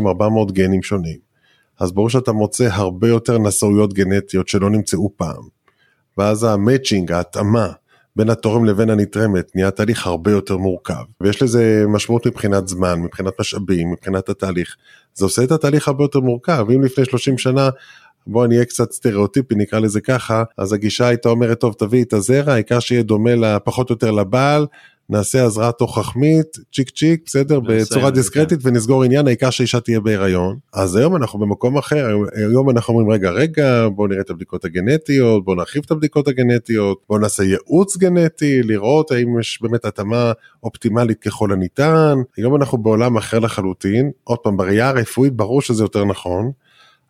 350-400 0.00 0.02
אה, 0.22 0.44
גנים 0.52 0.82
שונים 0.82 1.34
אז 1.80 1.92
ברור 1.92 2.10
שאתה 2.10 2.32
מוצא 2.32 2.68
הרבה 2.72 3.08
יותר 3.08 3.38
נשאויות 3.38 3.92
גנטיות 3.92 4.48
שלא 4.48 4.70
נמצאו 4.70 5.10
פעם. 5.16 5.42
ואז 6.18 6.44
המאצ'ינג 6.44 7.12
ההתאמה 7.12 7.68
בין 8.16 8.30
התורם 8.30 8.64
לבין 8.64 8.90
הנתרמת 8.90 9.50
נהיה 9.54 9.70
תהליך 9.70 10.06
הרבה 10.06 10.30
יותר 10.30 10.56
מורכב. 10.56 11.04
ויש 11.20 11.42
לזה 11.42 11.84
משמעות 11.88 12.26
מבחינת 12.26 12.68
זמן 12.68 13.00
מבחינת 13.00 13.32
משאבים 13.40 13.92
מבחינת 13.92 14.28
התהליך. 14.28 14.76
זה 15.14 15.24
עושה 15.24 15.44
את 15.44 15.52
התהליך 15.52 15.88
הרבה 15.88 16.04
יותר 16.04 16.20
מורכב. 16.20 16.66
אם 16.74 16.82
לפני 16.82 17.04
30 17.04 17.38
שנה 17.38 17.70
בוא 18.26 18.46
נהיה 18.46 18.64
קצת 18.64 18.92
סטריאוטיפי 18.92 19.54
נקרא 19.54 19.78
לזה 19.78 20.00
ככה. 20.00 20.42
אז 20.58 20.72
הגישה 20.72 21.06
הייתה 21.06 21.28
אומרת 21.28 21.60
טוב 21.60 21.74
תביא 21.78 22.04
את 22.04 22.12
הזרע 22.12 22.52
העיקר 22.52 22.80
שיהיה 22.80 23.02
דומה 23.02 23.58
פחות 23.58 23.90
או 23.90 23.94
יותר 23.94 24.10
לבעל. 24.10 24.66
נעשה 25.08 25.44
הזרעה 25.44 25.72
תוך 25.72 25.98
חכמית 25.98 26.46
צ'יק 26.74 26.90
צ'יק 26.90 27.22
בסדר? 27.26 27.60
בצורה 27.60 28.10
דיסקרטית 28.10 28.62
כן. 28.62 28.68
ונסגור 28.68 29.04
עניין 29.04 29.26
העיקר 29.26 29.50
שאישה 29.50 29.80
תהיה 29.80 30.00
בהיריון. 30.00 30.56
אז 30.72 30.96
היום 30.96 31.16
אנחנו 31.16 31.38
במקום 31.38 31.78
אחר 31.78 32.06
היום 32.34 32.70
אנחנו 32.70 32.94
אומרים 32.94 33.10
רגע 33.10 33.30
רגע 33.30 33.88
בוא 33.88 34.08
נראה 34.08 34.20
את 34.20 34.30
הבדיקות 34.30 34.64
הגנטיות 34.64 35.44
בוא 35.44 35.56
נרחיב 35.56 35.82
את 35.86 35.90
הבדיקות 35.90 36.28
הגנטיות 36.28 36.98
בוא 37.08 37.18
נעשה 37.18 37.44
ייעוץ 37.44 37.96
גנטי 37.96 38.62
לראות 38.62 39.10
האם 39.10 39.40
יש 39.40 39.58
באמת 39.62 39.84
התאמה 39.84 40.32
אופטימלית 40.62 41.20
ככל 41.20 41.52
הניתן. 41.52 42.18
היום 42.36 42.56
אנחנו 42.56 42.78
בעולם 42.78 43.16
אחר 43.16 43.38
לחלוטין. 43.38 44.10
עוד 44.24 44.38
פעם 44.38 44.56
בראייה 44.56 44.88
הרפואית 44.88 45.32
ברור 45.32 45.62
שזה 45.62 45.84
יותר 45.84 46.04
נכון. 46.04 46.50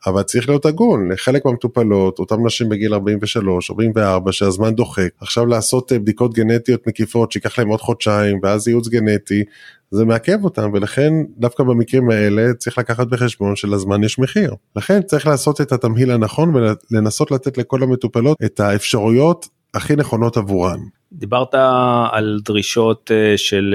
אבל 0.07 0.23
צריך 0.23 0.49
להיות 0.49 0.67
הגון 0.67 1.13
לחלק 1.13 1.45
מהמטופלות 1.45 2.19
אותם 2.19 2.47
נשים 2.47 2.69
בגיל 2.69 2.95
43 2.95 3.71
44 3.71 4.33
שהזמן 4.33 4.75
דוחק. 4.75 5.09
עכשיו 5.21 5.47
לעשות 5.47 5.93
אה, 5.93 5.99
בדיקות 5.99 6.35
גנטיות 6.35 6.87
מקיפות 6.87 7.33
שיקח 7.33 7.59
להם 7.59 7.69
עוד 7.69 7.81
חודשיים 7.81 8.41
ואז 8.43 8.69
ייעוץ 8.69 8.89
גנטי 8.89 9.45
זה 9.91 10.05
מעכב 10.05 10.45
אותם 10.45 10.71
ולכן 10.73 11.13
דווקא 11.39 11.65
במקרים 11.65 12.11
האלה 12.11 12.55
צריך 12.55 12.79
לקחת 12.79 13.07
בחשבון 13.07 13.57
שלזמן 13.57 14.05
יש 14.05 14.19
מחיר. 14.19 14.55
לכן 14.77 15.03
צריך 15.03 15.27
לעשות 15.27 15.61
את 15.61 15.73
התמהיל 15.73 16.11
הנכון 16.11 16.53
ולנסות 16.91 17.31
לתת 17.31 17.59
לכל 17.59 17.83
המטופלות 17.83 18.37
את 18.45 18.61
האפשרויות 18.61 19.49
הכי 19.75 19.97
נכונות 19.97 20.37
עבורן. 20.37 20.79
דיברת 21.13 21.55
על 22.13 22.41
דרישות 22.45 23.11
אה, 23.15 23.35
של 23.37 23.75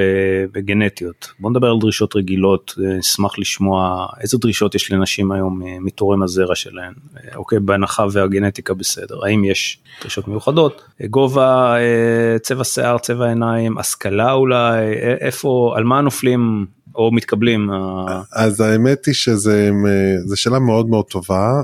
אה, 0.55 0.61
גנטיות. 0.61 1.27
בוא 1.39 1.49
נדבר 1.49 1.67
על 1.67 1.77
דרישות 1.79 2.15
רגילות 2.15 2.75
אה, 2.83 2.99
אשמח 2.99 3.39
לשמוע 3.39 4.07
איזה 4.21 4.37
דרישות 4.37 4.75
יש 4.75 4.91
לנשים 4.91 5.31
היום 5.31 5.61
מתורם 5.81 6.23
הזרע 6.23 6.55
שלהן. 6.55 6.93
אוקיי 7.35 7.59
בהנחה 7.59 8.05
והגנטיקה 8.11 8.73
בסדר. 8.73 9.25
האם 9.25 9.45
יש 9.45 9.79
דרישות 10.01 10.27
מיוחדות? 10.27 10.81
גובה 11.09 11.75
צבע 12.41 12.63
שיער 12.63 12.97
צבע 12.97 13.27
עיניים 13.27 13.77
השכלה 13.77 14.31
אולי 14.31 14.93
איפה 15.21 15.73
על 15.75 15.83
מה 15.83 16.01
נופלים 16.01 16.65
או 16.95 17.11
מתקבלים 17.11 17.69
אז 18.33 18.61
האמת 18.61 19.05
היא 19.05 19.13
שזה 19.13 19.71
שאלה 20.35 20.59
מאוד 20.59 20.89
מאוד 20.89 21.05
טובה 21.05 21.61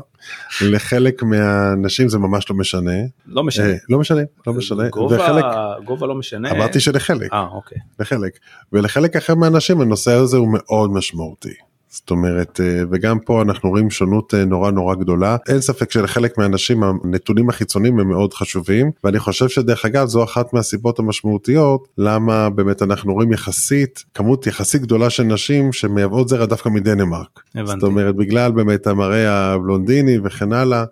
לחלק 0.62 1.24
מהאנשים 1.24 2.10
זה 2.10 2.18
ממש 2.18 2.50
לא 2.50 2.56
משנה. 2.56 2.92
לא 3.28 3.44
משנה. 3.44 3.66
אה, 3.66 3.76
לא 3.90 4.00
משנה, 4.00 4.22
לא 4.48 4.54
משנה. 4.54 4.90
גובה, 4.90 5.16
וחלק, 5.16 5.46
גובה 5.86 6.08
לא 6.08 6.16
משנה. 6.16 6.52
אמרתי 6.52 6.80
שלחלק. 6.80 7.34
אה, 7.34 7.48
אוקיי. 7.52 7.78
לחלק. 8.00 8.40
ולחלק 8.74 9.16
אחר 9.16 9.36
מהאנשים 9.36 9.82
הנושא 9.82 10.12
הזה 10.12 10.38
הוא 10.38 10.48
מאוד 10.54 10.92
משמעותי. 10.92 11.54
זאת 11.96 12.12
אומרת, 12.12 12.60
אה, 12.64 12.84
וגם 12.92 13.20
פה 13.20 13.42
אנחנו 13.42 13.70
רואים 13.70 13.90
שונות 13.90 14.34
אה, 14.34 14.46
נורא 14.46 14.72
נורא 14.72 14.96
גדולה. 14.96 15.38
אין 15.48 15.62
ספק 15.62 15.92
שלחלק 15.92 16.38
מהאנשים 16.38 16.84
הנתונים 16.84 17.50
החיצוניים 17.50 18.00
הם 18.00 18.08
מאוד 18.08 18.34
חשובים, 18.34 18.92
ואני 19.04 19.20
חושב 19.20 19.48
שדרך 19.50 19.86
אגב 19.86 20.08
זו 20.08 20.24
אחת 20.24 20.54
מהסיבות 20.54 21.00
המשמעותיות 21.00 21.88
למה 21.98 22.50
באמת 22.50 22.82
אנחנו 22.82 23.14
רואים 23.14 23.34
יחסית, 23.34 24.04
כמות 24.14 24.48
יחסית 24.48 24.82
גדולה 24.82 25.10
של 25.10 25.24
נשים 25.24 25.74
שמייבאות 25.74 26.30
זרע 26.30 26.46
דווקא 26.46 26.70
מדנמרק. 26.70 27.40
הבנתי. 27.56 27.72
זאת 27.72 27.84
אומרת, 27.84 28.16
בגלל 28.16 28.52
באמת 28.52 28.88
המראה 28.88 29.54
הבלונדיני 29.54 30.18
וכן 30.24 30.54
הלאה. 30.54 30.84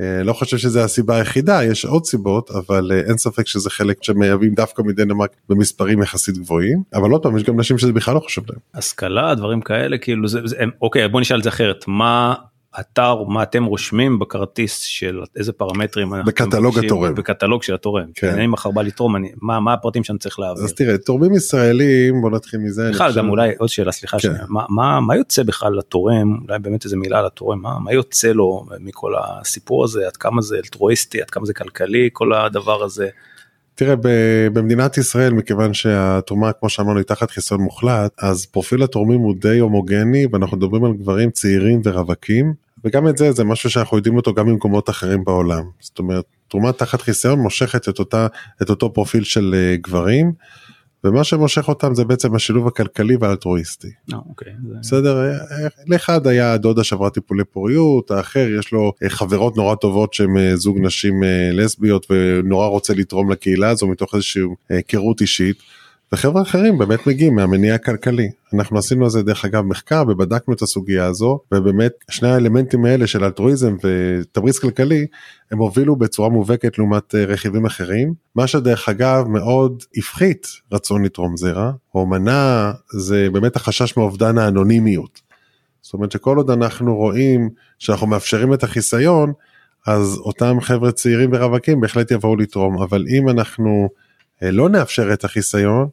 אה, 0.00 0.22
לא 0.22 0.32
חושב 0.32 0.56
שזה 0.56 0.84
הסיבה 0.84 1.16
היחידה 1.16 1.64
יש 1.64 1.84
עוד 1.84 2.04
סיבות 2.04 2.50
אבל 2.50 2.92
אה, 2.92 3.00
אין 3.00 3.18
ספק 3.18 3.46
שזה 3.46 3.70
חלק 3.70 3.96
שמייבאים 4.02 4.54
דווקא 4.54 4.82
מדנמרק 4.82 5.30
במספרים 5.48 6.02
יחסית 6.02 6.38
גבוהים 6.38 6.82
אבל 6.94 7.10
עוד 7.10 7.22
פעם 7.22 7.36
יש 7.36 7.42
גם 7.42 7.60
נשים 7.60 7.78
שזה 7.78 7.92
בכלל 7.92 8.14
לא 8.14 8.20
חושב 8.20 8.42
להם. 8.48 8.58
השכלה 8.74 9.34
דברים 9.34 9.60
כאלה 9.60 9.98
כאילו 9.98 10.28
זה, 10.28 10.40
זה 10.44 10.56
אוקיי 10.82 11.08
בוא 11.08 11.20
נשאל 11.20 11.38
את 11.38 11.42
זה 11.42 11.48
אחרת 11.48 11.84
מה 11.88 12.34
באתר 12.76 13.22
מה 13.22 13.42
אתם 13.42 13.64
רושמים 13.64 14.18
בכרטיס 14.18 14.82
של 14.82 15.20
איזה 15.36 15.52
פרמטרים 15.52 16.14
אנחנו 16.14 16.26
בקטלוג 16.26 16.78
התורם. 16.78 17.14
בקטלוג 17.14 17.62
של 17.62 17.74
התורם. 17.74 18.04
כן. 18.14 18.28
אני 18.28 18.46
מחר 18.46 18.70
בא 18.70 18.82
לתרום 18.82 19.16
אני 19.16 19.32
מה 19.42 19.60
מה 19.60 19.72
הפרטים 19.72 20.04
שאני 20.04 20.18
צריך 20.18 20.38
להעביר. 20.38 20.64
אז 20.64 20.72
תראה, 20.72 20.98
תורמים 20.98 21.34
ישראלים, 21.34 22.20
בוא 22.20 22.30
נתחיל 22.30 22.60
מזה. 22.60 22.90
בכלל 22.90 23.12
גם 23.16 23.28
אולי 23.28 23.52
עוד 23.58 23.68
שאלה 23.68 23.92
סליחה 23.92 24.16
כן. 24.18 24.28
שנייה, 24.28 24.44
מה, 24.48 24.64
מה, 24.68 25.00
מה 25.00 25.16
יוצא 25.16 25.42
בכלל 25.42 25.72
לתורם 25.78 26.38
אולי 26.48 26.58
באמת 26.58 26.84
איזה 26.84 26.96
מילה 26.96 27.18
על 27.18 27.26
התורם 27.26 27.62
מה, 27.62 27.78
מה 27.78 27.92
יוצא 27.92 28.28
לו 28.28 28.66
מכל 28.80 29.12
הסיפור 29.18 29.84
הזה 29.84 30.06
עד 30.06 30.16
כמה 30.16 30.42
זה 30.42 30.56
אלטרואיסטי 30.56 31.22
עד 31.22 31.30
כמה 31.30 31.46
זה 31.46 31.54
כלכלי 31.54 32.08
כל 32.12 32.32
הדבר 32.32 32.82
הזה. 32.82 33.08
תראה, 33.74 33.94
במדינת 34.52 34.98
ישראל, 34.98 35.32
מכיוון 35.32 35.74
שהתרומה, 35.74 36.52
כמו 36.52 36.68
שאמרנו, 36.68 36.98
היא 36.98 37.04
תחת 37.04 37.30
חיסיון 37.30 37.60
מוחלט, 37.60 38.12
אז 38.18 38.46
פרופיל 38.46 38.82
התורמים 38.82 39.20
הוא 39.20 39.34
די 39.40 39.58
הומוגני, 39.58 40.26
ואנחנו 40.32 40.56
מדברים 40.56 40.84
על 40.84 40.92
גברים 40.92 41.30
צעירים 41.30 41.80
ורווקים, 41.84 42.54
וגם 42.84 43.08
את 43.08 43.16
זה, 43.16 43.32
זה 43.32 43.44
משהו 43.44 43.70
שאנחנו 43.70 43.96
יודעים 43.96 44.16
אותו 44.16 44.34
גם 44.34 44.46
במקומות 44.46 44.90
אחרים 44.90 45.24
בעולם. 45.24 45.62
זאת 45.80 45.98
אומרת, 45.98 46.24
תרומה 46.48 46.72
תחת 46.72 47.02
חיסיון 47.02 47.38
מושכת 47.38 47.88
את, 47.88 47.98
אותה, 47.98 48.26
את 48.62 48.70
אותו 48.70 48.92
פרופיל 48.92 49.24
של 49.24 49.54
אה, 49.54 49.76
גברים, 49.76 50.32
ומה 51.04 51.24
שמושך 51.24 51.68
אותם 51.68 51.94
זה 51.94 52.04
בעצם 52.04 52.34
השילוב 52.34 52.66
הכלכלי 52.66 53.16
והאלטרואיסטי. 53.20 53.88
לא, 54.08 54.18
אוקיי, 54.28 54.52
זה... 54.68 54.74
בסדר, 54.80 55.18
אה, 55.18 55.32
אה, 55.32 55.68
לאחד 55.86 56.26
היה 56.26 56.56
דודה 56.56 56.84
שעברה 56.84 57.10
טיפולי 57.10 57.44
פוריות, 57.44 58.10
האחר 58.10 58.46
יש 58.58 58.72
לו 58.72 58.92
אה, 59.02 59.08
חברות 59.08 59.56
נורא 59.56 59.74
טובות 59.74 60.14
שהן 60.14 60.36
אה, 60.36 60.56
זוג 60.56 60.78
נשים 60.80 61.24
אה, 61.24 61.50
לסביות 61.52 62.06
ונורא 62.10 62.66
רוצה 62.66 62.94
לתרום 62.94 63.30
לקהילה 63.32 63.68
הזו 63.68 63.86
מתוך 63.86 64.14
איזושהי 64.14 64.42
אה, 64.42 64.76
היכרות 64.76 65.20
אישית. 65.20 65.56
וחבר'ה 66.14 66.42
אחרים 66.42 66.78
באמת 66.78 67.06
מגיעים 67.06 67.34
מהמניע 67.34 67.74
הכלכלי. 67.74 68.30
אנחנו 68.54 68.78
עשינו 68.78 69.04
על 69.04 69.10
זה 69.10 69.22
דרך 69.22 69.44
אגב 69.44 69.64
מחקר 69.64 70.04
ובדקנו 70.08 70.54
את 70.54 70.62
הסוגיה 70.62 71.06
הזו 71.06 71.40
ובאמת 71.52 71.92
שני 72.10 72.28
האלמנטים 72.28 72.84
האלה 72.84 73.06
של 73.06 73.24
אלטרואיזם 73.24 73.76
ותמריץ 73.84 74.58
כלכלי 74.58 75.06
הם 75.50 75.58
הובילו 75.58 75.96
בצורה 75.96 76.28
מובהקת 76.28 76.78
לעומת 76.78 77.14
אה, 77.14 77.24
רכיבים 77.24 77.66
אחרים. 77.66 78.14
מה 78.34 78.46
שדרך 78.46 78.88
אגב 78.88 79.28
מאוד 79.28 79.82
הפחית 79.96 80.46
רצון 80.72 81.04
לתרום 81.04 81.36
זרע 81.36 81.72
או 81.94 82.06
מנע 82.06 82.70
זה 82.92 83.28
באמת 83.32 83.56
החשש 83.56 83.96
מאובדן 83.96 84.38
האנונימיות. 84.38 85.20
זאת 85.82 85.94
אומרת 85.94 86.12
שכל 86.12 86.36
עוד 86.36 86.50
אנחנו 86.50 86.96
רואים 86.96 87.50
שאנחנו 87.78 88.06
מאפשרים 88.06 88.54
את 88.54 88.62
החיסיון 88.62 89.32
אז 89.86 90.18
אותם 90.18 90.60
חבר'ה 90.60 90.92
צעירים 90.92 91.30
ורווקים 91.32 91.80
בהחלט 91.80 92.10
יבואו 92.10 92.36
לתרום 92.36 92.82
אבל 92.82 93.04
אם 93.18 93.28
אנחנו 93.28 93.88
אה, 94.42 94.50
לא 94.50 94.68
נאפשר 94.68 95.12
את 95.12 95.24
החיסיון 95.24 95.88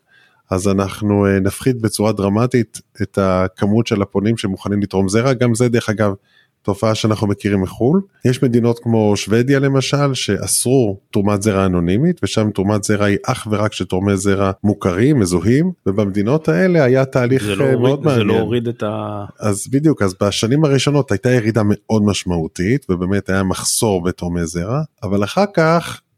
אז 0.52 0.68
אנחנו 0.68 1.26
אה, 1.26 1.40
נפחית 1.40 1.82
בצורה 1.82 2.12
דרמטית 2.12 2.82
את 3.02 3.18
הכמות 3.22 3.88
של 3.88 4.02
הפונים 4.02 4.38
שמוכנים 4.38 4.82
לתרום 4.82 5.10
זרע 5.10 5.34
גם 5.34 5.56
זה 5.56 5.70
דרך 5.70 5.90
אגב 5.90 6.14
תופעה 6.62 6.96
שאנחנו 6.96 7.28
מכירים 7.28 7.62
מחו"ל 7.62 8.02
יש 8.26 8.44
מדינות 8.44 8.80
כמו 8.80 9.18
שוודיה 9.18 9.60
למשל 9.60 10.14
שאסרו 10.14 11.00
תרומת 11.12 11.42
זרע 11.42 11.66
אנונימית 11.66 12.20
ושם 12.24 12.50
תרומת 12.52 12.84
זרע 12.84 13.06
היא 13.06 13.18
אך 13.26 13.48
ורק 13.52 13.74
של 13.74 13.86
תורמי 13.86 14.18
זרע 14.18 14.52
מוכרים 14.64 15.20
מזוהים 15.20 15.72
ובמדינות 15.86 16.50
האלה 16.50 16.84
היה 16.84 17.06
תהליך 17.06 17.44
לא, 17.48 17.64
אה, 17.64 17.76
מאוד 17.76 17.90
הוריד, 17.90 18.00
זה 18.04 18.10
מעניין. 18.10 18.28
לא 18.28 18.40
הוריד 18.40 18.68
את 18.68 18.84
ה... 18.84 19.26
אז 19.40 19.68
בדיוק 19.72 20.02
אז 20.02 20.16
בשנים 20.22 20.66
הראשונות 20.66 21.12
הייתה 21.12 21.30
ירידה 21.32 21.62
מאוד 21.66 22.04
משמעותית 22.04 22.86
ובאמת 22.90 23.30
היה 23.30 23.44
מחסור 23.44 24.04
בתורמי 24.04 24.46
זרע 24.46 24.82
אבל 25.04 25.24
אחר 25.24 25.46
כך 25.54 26.02
אה, 26.06 26.11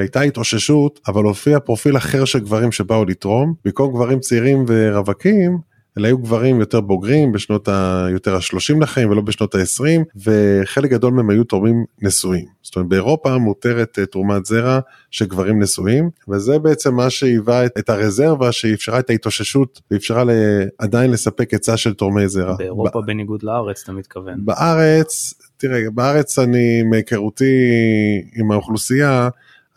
הייתה 0.00 0.20
התאוששות 0.20 1.00
אבל 1.08 1.24
הופיע 1.24 1.60
פרופיל 1.60 1.96
אחר 1.96 2.24
של 2.24 2.38
גברים 2.38 2.72
שבאו 2.72 3.04
לתרום 3.04 3.54
במקום 3.64 3.92
גברים 3.92 4.20
צעירים 4.20 4.64
ורווקים 4.68 5.58
אלה 5.98 6.08
היו 6.08 6.18
גברים 6.18 6.60
יותר 6.60 6.80
בוגרים 6.80 7.32
בשנות 7.32 7.68
ה... 7.68 8.06
יותר 8.10 8.34
ה-30 8.34 8.80
לחיים 8.80 9.10
ולא 9.10 9.20
בשנות 9.20 9.54
ה-20 9.54 10.20
וחלק 10.24 10.90
גדול 10.90 11.12
מהם 11.12 11.30
היו 11.30 11.44
תורמים 11.44 11.84
נשואים. 12.02 12.44
זאת 12.62 12.76
אומרת 12.76 12.88
באירופה 12.88 13.38
מותרת 13.38 13.98
אה, 13.98 14.06
תרומת 14.06 14.46
זרע 14.46 14.80
של 15.10 15.26
גברים 15.26 15.62
נשואים 15.62 16.10
וזה 16.28 16.58
בעצם 16.58 16.94
מה 16.94 17.10
שהיווה 17.10 17.66
את, 17.66 17.78
את 17.78 17.90
הרזרבה 17.90 18.52
שאפשרה 18.52 18.98
את 18.98 19.10
ההתאוששות 19.10 19.80
ואפשרה 19.90 20.24
ל... 20.24 20.30
עדיין 20.78 21.10
לספק 21.10 21.52
היצע 21.52 21.76
של 21.76 21.94
תורמי 21.94 22.28
זרע. 22.28 22.56
באירופה 22.56 23.00
בניגוד 23.06 23.42
לארץ 23.42 23.82
אתה 23.82 23.92
מתכוון. 23.92 24.44
בארץ, 24.44 25.34
תראה, 25.56 25.80
בארץ 25.94 26.38
אני 26.38 26.82
מהיכרותי 26.82 27.54
עם 28.36 28.50
האוכלוסייה, 28.50 29.28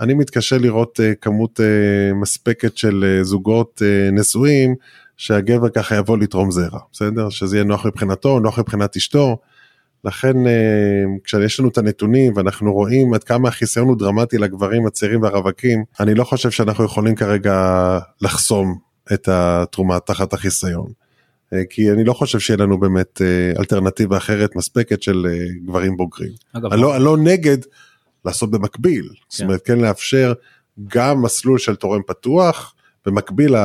אני 0.01 0.13
מתקשה 0.13 0.57
לראות 0.57 0.99
uh, 0.99 1.15
כמות 1.21 1.59
uh, 1.59 2.13
מספקת 2.15 2.77
של 2.77 3.19
uh, 3.21 3.23
זוגות 3.23 3.81
uh, 3.81 4.11
נשואים 4.11 4.75
שהגבר 5.17 5.69
ככה 5.69 5.95
יבוא 5.95 6.17
לתרום 6.17 6.51
זרע, 6.51 6.79
בסדר? 6.91 7.29
שזה 7.29 7.55
יהיה 7.55 7.63
נוח 7.63 7.85
מבחינתו, 7.85 8.39
נוח 8.39 8.59
מבחינת 8.59 8.95
אשתו. 8.95 9.37
לכן 10.05 10.33
uh, 10.45 11.19
כשיש 11.23 11.59
לנו 11.59 11.69
את 11.69 11.77
הנתונים 11.77 12.33
ואנחנו 12.35 12.73
רואים 12.73 13.13
עד 13.13 13.23
כמה 13.23 13.49
החיסיון 13.49 13.87
הוא 13.87 13.97
דרמטי 13.97 14.37
לגברים 14.37 14.87
הצעירים 14.87 15.21
והרווקים, 15.21 15.83
אני 15.99 16.15
לא 16.15 16.23
חושב 16.23 16.51
שאנחנו 16.51 16.83
יכולים 16.83 17.15
כרגע 17.15 17.99
לחסום 18.21 18.77
את 19.13 19.27
התרומה 19.31 19.99
תחת 19.99 20.33
החיסיון. 20.33 20.87
כי 21.69 21.91
אני 21.91 22.03
לא 22.03 22.13
חושב 22.13 22.39
שיהיה 22.39 22.57
לנו 22.57 22.79
באמת 22.79 23.21
אלטרנטיבה 23.59 24.17
אחרת 24.17 24.55
מספקת 24.55 25.03
של 25.03 25.27
גברים 25.65 25.97
בוגרים. 25.97 26.31
אגב, 26.53 26.73
אני 26.73 26.81
לא, 26.81 26.95
אני 26.95 27.03
לא 27.03 27.17
נגד 27.17 27.57
לעשות 28.25 28.51
במקביל, 28.51 29.09
זאת 29.29 29.41
אומרת 29.41 29.61
כן 29.65 29.79
לאפשר 29.79 30.33
גם 30.87 31.21
מסלול 31.21 31.57
של 31.57 31.75
תורם 31.75 32.01
פתוח, 32.07 32.75
במקביל 33.05 33.55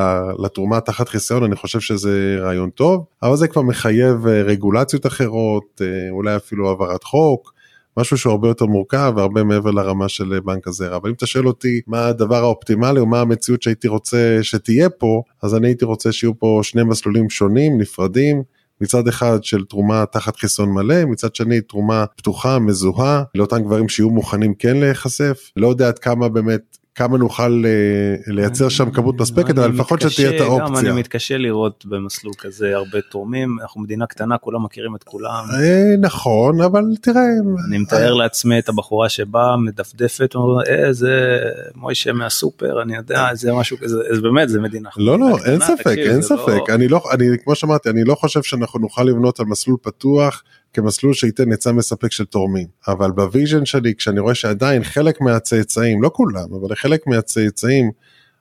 לתרומה 0.45 0.81
תחת 0.81 1.09
חיסיון 1.09 1.45
אני 1.45 1.57
חושב 1.57 1.81
שזה 1.81 2.37
רעיון 2.41 2.71
טוב, 2.71 3.05
אבל 3.23 3.37
זה 3.37 3.49
כבר 3.49 3.63
מחייב 3.63 4.27
אה, 4.27 4.43
רגולציות 4.43 5.07
אחרות, 5.07 5.83
אה, 5.85 6.11
אולי 6.11 6.37
אפילו 6.37 6.69
העברת 6.69 7.05
חוק. 7.05 7.55
משהו 7.97 8.19
שהוא 8.19 8.31
הרבה 8.31 8.49
יותר 8.49 8.67
מורכב 8.67 9.13
והרבה 9.17 9.45
מעבר 9.45 9.71
לרמה 9.71 10.09
של 10.09 10.33
אה, 10.35 10.41
בנק 10.41 10.69
הזרע. 10.69 10.97
אבל 10.97 11.09
אם 11.09 11.15
אתה 11.15 11.27
שואל 11.27 11.47
אותי 11.47 11.81
מה 11.87 12.07
הדבר 12.07 12.37
האופטימלי 12.45 13.01
או 13.01 13.07
מה 13.07 13.21
המציאות 13.21 13.63
שהייתי 13.63 13.89
רוצה 13.89 14.39
שתהיה 14.43 14.91
פה, 14.91 15.23
אז 15.43 15.55
אני 15.55 15.69
הייתי 15.69 15.85
רוצה 15.85 16.13
שיהיו 16.13 16.39
פה 16.39 16.61
שני 16.63 16.83
מסלולים 16.83 17.31
שונים, 17.31 17.79
נפרדים. 17.81 18.43
מצד 18.81 19.09
אחד 19.09 19.45
של 19.45 19.65
תרומה 19.65 20.05
תחת 20.07 20.37
חיסיון 20.37 20.69
מלא, 20.69 21.05
מצד 21.05 21.35
שני 21.35 21.61
תרומה 21.61 22.05
פתוחה, 22.17 22.59
מזוהה, 22.59 23.23
לאותם 23.35 23.63
גברים 23.63 23.89
שיהיו 23.89 24.11
מוכנים 24.11 24.55
כן 24.55 24.77
להיחשף. 24.77 25.51
לא 25.57 25.69
יודע 25.69 25.89
עד 25.89 25.99
כמה 25.99 26.29
באמת, 26.29 26.79
כמה 26.99 27.19
נוכל 27.19 27.63
אה, 27.67 28.33
לייצר 28.35 28.69
שם 28.69 28.91
כמות 28.91 29.21
מספקת, 29.21 29.59
אבל 29.59 29.71
לפחות 29.71 30.01
שתהיה 30.01 30.31
את 30.31 30.35
גם 30.41 30.47
האופציה. 30.47 30.91
אני 30.91 31.01
מתקשה 31.01 31.39
לראות 31.39 31.87
במסלול 31.87 32.35
כזה 32.39 32.77
הרבה 32.77 33.01
תורמים, 33.11 33.57
אנחנו 33.63 33.81
מדינה 33.81 34.07
קטנה, 34.07 34.39
כולם 34.39 34.65
מכירים 34.65 34.97
את 34.97 35.05
כולם. 35.05 35.45
אה, 35.55 35.95
נכון, 36.01 36.61
אבל 36.61 36.83
תראה, 37.01 37.23
אני 37.69 37.79
מתאר 37.79 38.15
לעצמי 38.15 38.59
את 38.59 38.69
הבחורה 38.69 39.09
שבאה, 39.09 39.57
מדפדפת, 39.57 40.35
אה, 40.69 40.93
זה 40.93 41.39
מוישה 41.75 42.13
מהסופר, 42.13 42.83
אני 42.83 42.97
יודע, 42.97 43.29
זה 43.35 43.53
משהו 43.53 43.77
כזה, 43.79 43.97
אז 44.13 44.21
באמת, 44.21 44.49
זה 44.49 44.61
מדינה. 44.61 44.89
לא, 44.97 45.19
לא, 45.19 45.39
אין 45.47 45.61
ספק, 45.61 45.97
אין 45.99 46.17
לא- 46.17 46.23
ספק. 46.23 46.71
אני 46.75 46.89
לא, 46.89 47.03
אני, 47.13 47.25
כמו 47.45 47.55
שאמרתי, 47.55 47.91
אני 47.91 48.05
לא 48.05 48.15
חושב 48.15 48.43
שאנחנו 48.43 48.81
נוכל 48.81 49.03
לבנות 49.03 49.41
על 49.41 49.47
מסלול 49.47 49.77
פתוח 49.83 50.43
כמסלול 50.73 51.15
שייתן 51.15 51.51
היצע 51.51 51.73
מספק 51.73 52.13
של 52.13 52.25
תורמים. 52.25 52.67
אבל 52.89 53.11
ב 53.11 53.18
vision 53.18 53.65
שלי, 53.65 53.95
כשאני 53.95 54.21
רואה 54.21 54.35
שעדיין 54.35 54.85
חלק 54.85 55.21
מהצאצאים, 55.21 56.03
לא 56.03 56.11
כולם, 56.15 56.55
אבל 56.61 56.75
חלק 56.75 57.07
מהצאצאים, 57.07 57.91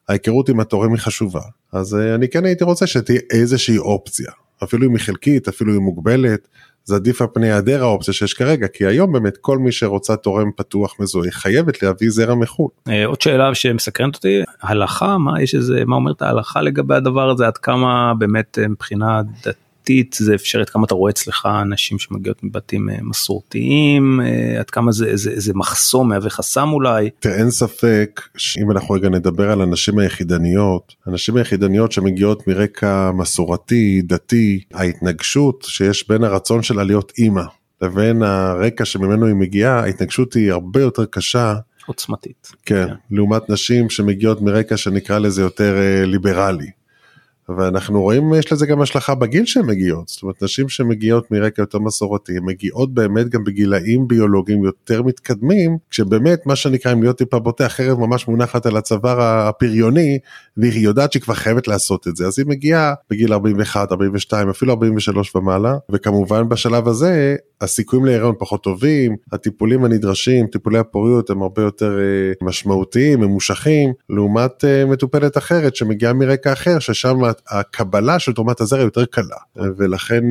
ההיכרות 0.10 0.50
עם 0.50 0.60
התורם 0.60 0.92
היא 0.92 1.00
חשובה. 1.00 1.42
אז 1.74 1.96
אה, 1.96 2.16
אני 2.16 2.28
כן 2.28 2.46
הייתי 2.46 2.64
רוצה 2.64 2.88
שתהיה 2.88 3.20
איזושהי 3.32 3.78
אופציה. 3.78 4.32
אפילו 4.64 4.88
אם 4.88 4.92
היא 4.92 5.00
חלקית, 5.00 5.48
אפילו 5.48 5.72
אם 5.72 5.78
היא 5.78 5.84
מוגבלת. 5.84 6.48
זה 6.84 6.96
עדיף 6.96 7.22
על 7.22 7.28
פני 7.34 7.52
היעדר 7.52 7.84
האופציה 7.84 8.14
שיש 8.14 8.34
כרגע, 8.34 8.68
כי 8.68 8.86
היום 8.86 9.14
באמת 9.14 9.38
כל 9.38 9.58
מי 9.58 9.72
שרוצה 9.72 10.16
תורם 10.16 10.52
פתוח 10.56 11.00
מזוהה 11.00 11.32
חייבת 11.32 11.84
להביא 11.84 12.10
זרע 12.10 12.36
מחו"ל. 12.36 12.70
אה, 12.88 13.06
עוד 13.06 13.22
שאלה 13.22 13.56
שמסקרנת 13.56 14.16
אותי, 14.16 14.42
הלכה, 14.62 15.18
מה 15.18 15.42
יש 15.42 15.56
איזה, 15.56 15.86
מה 15.86 15.96
אומרת 15.96 16.22
ההלכה 16.22 16.62
לגבי 16.62 16.96
הדבר 16.96 17.30
הזה, 17.30 17.48
עד 17.48 17.58
כמה 17.58 18.14
באמת 18.20 18.60
אה, 18.62 18.68
מבחינה 18.68 19.22
דתית 19.88 20.16
זה 20.20 20.36
אפשרי, 20.36 20.62
עד 20.62 20.70
כמה 20.70 20.86
אתה 20.86 20.96
רואה 20.96 21.12
אצלך 21.12 21.48
אנשים 21.62 22.00
שמגיעות 22.00 22.44
מבתים 22.44 22.90
אה, 22.90 22.98
מסורתיים, 23.02 24.22
אה, 24.22 24.60
עד 24.60 24.70
כמה 24.70 24.92
זה, 24.92 25.16
זה, 25.16 25.32
זה 25.36 25.54
מחסום, 25.56 26.10
מהווה 26.10 26.30
חסם 26.30 26.70
אולי. 26.74 27.10
תראה, 27.20 27.36
אין 27.36 27.52
ספק 27.52 28.22
שאם 28.38 28.72
אנחנו 28.72 28.96
רגע 28.96 29.10
נדבר 29.10 29.52
על 29.52 29.62
הנשים 29.62 30.00
היחידניות, 30.00 30.96
הנשים 31.06 31.38
היחידניות 31.38 31.92
שמגיעות 31.92 32.48
מרקע 32.48 33.12
מסורתי, 33.12 34.02
דתי, 34.02 34.60
ההתנגשות 34.74 35.66
שיש 35.68 36.08
בין 36.10 36.24
הרצון 36.24 36.64
שלה 36.64 36.84
להיות 36.84 37.14
אימא 37.18 37.44
לבין 37.82 38.24
הרקע 38.24 38.86
שממנו 38.86 39.26
היא 39.26 39.36
מגיעה, 39.36 39.80
ההתנגשות 39.80 40.34
היא 40.34 40.52
הרבה 40.52 40.82
יותר 40.82 41.06
קשה, 41.06 41.56
עוצמתית. 41.86 42.52
כן, 42.66 42.88
כן. 42.88 42.94
לעומת 43.12 43.50
נשים 43.50 43.90
שמגיעות 43.90 44.42
מרקע 44.42 44.78
שנקרא 44.78 45.20
לזה 45.20 45.42
יותר 45.42 45.78
אה, 45.78 46.06
ליברלי. 46.06 46.68
ואנחנו 47.58 48.02
רואים 48.02 48.34
יש 48.34 48.52
לזה 48.52 48.66
גם 48.66 48.82
השלכה 48.82 49.16
בגיל 49.16 49.46
שהן 49.46 49.66
מגיעות. 49.66 50.08
זאת 50.08 50.24
אומרת 50.24 50.44
נשים 50.44 50.70
שמגיעות 50.70 51.32
מרקע 51.32 51.62
יותר 51.62 51.80
מסורתי 51.80 52.34
מגיעות 52.42 52.94
באמת 52.94 53.30
גם 53.30 53.44
בגילאים 53.44 54.08
ביולוגיים 54.08 54.64
יותר 54.64 55.04
מתקדמים 55.04 55.78
כשבאמת 55.90 56.46
מה 56.46 56.56
שנקרא 56.56 56.94
אם 56.94 57.04
להיות 57.04 57.18
טיפה 57.18 57.40
בוטה 57.40 57.66
החרב 57.66 58.00
ממש 58.00 58.28
מונחת 58.28 58.66
על 58.66 58.78
הצוואר 58.78 59.22
הפריוני 59.22 60.20
והיא 60.58 60.84
יודעת 60.84 61.12
שהיא 61.12 61.22
כבר 61.22 61.34
חייבת 61.34 61.68
לעשות 61.68 62.08
את 62.08 62.16
זה. 62.16 62.28
אז 62.28 62.40
היא 62.40 62.48
מגיעה 62.48 62.94
בגיל 63.10 63.34
41 63.34 63.92
42 63.92 64.50
אפילו 64.50 64.74
43 64.74 65.36
ומעלה 65.36 65.78
וכמובן 65.90 66.50
בשלב 66.50 66.88
הזה 66.88 67.36
הסיכויים 67.62 68.06
להיריון 68.06 68.36
פחות 68.40 68.64
טובים, 68.64 69.16
הטיפולים 69.32 69.86
הנדרשים, 69.86 70.48
טיפולי 70.48 70.80
הפוריות 70.80 71.30
הם 71.30 71.42
הרבה 71.42 71.62
יותר 71.62 72.00
אה, 72.00 72.46
משמעותיים, 72.48 73.20
ממושכים, 73.20 73.94
לעומת 74.10 74.66
אה, 74.66 74.86
מטופלת 74.86 75.38
אחרת 75.38 75.76
שמגיעה 75.76 76.14
מרקע 76.14 76.54
אחר, 76.54 76.80
ששם 76.80 77.18
הקבלה 77.50 78.20
של 78.20 78.34
תרומת 78.34 78.62
הזרע 78.62 78.82
יותר 78.82 79.06
קלה, 79.06 79.38
ולכן 79.78 80.24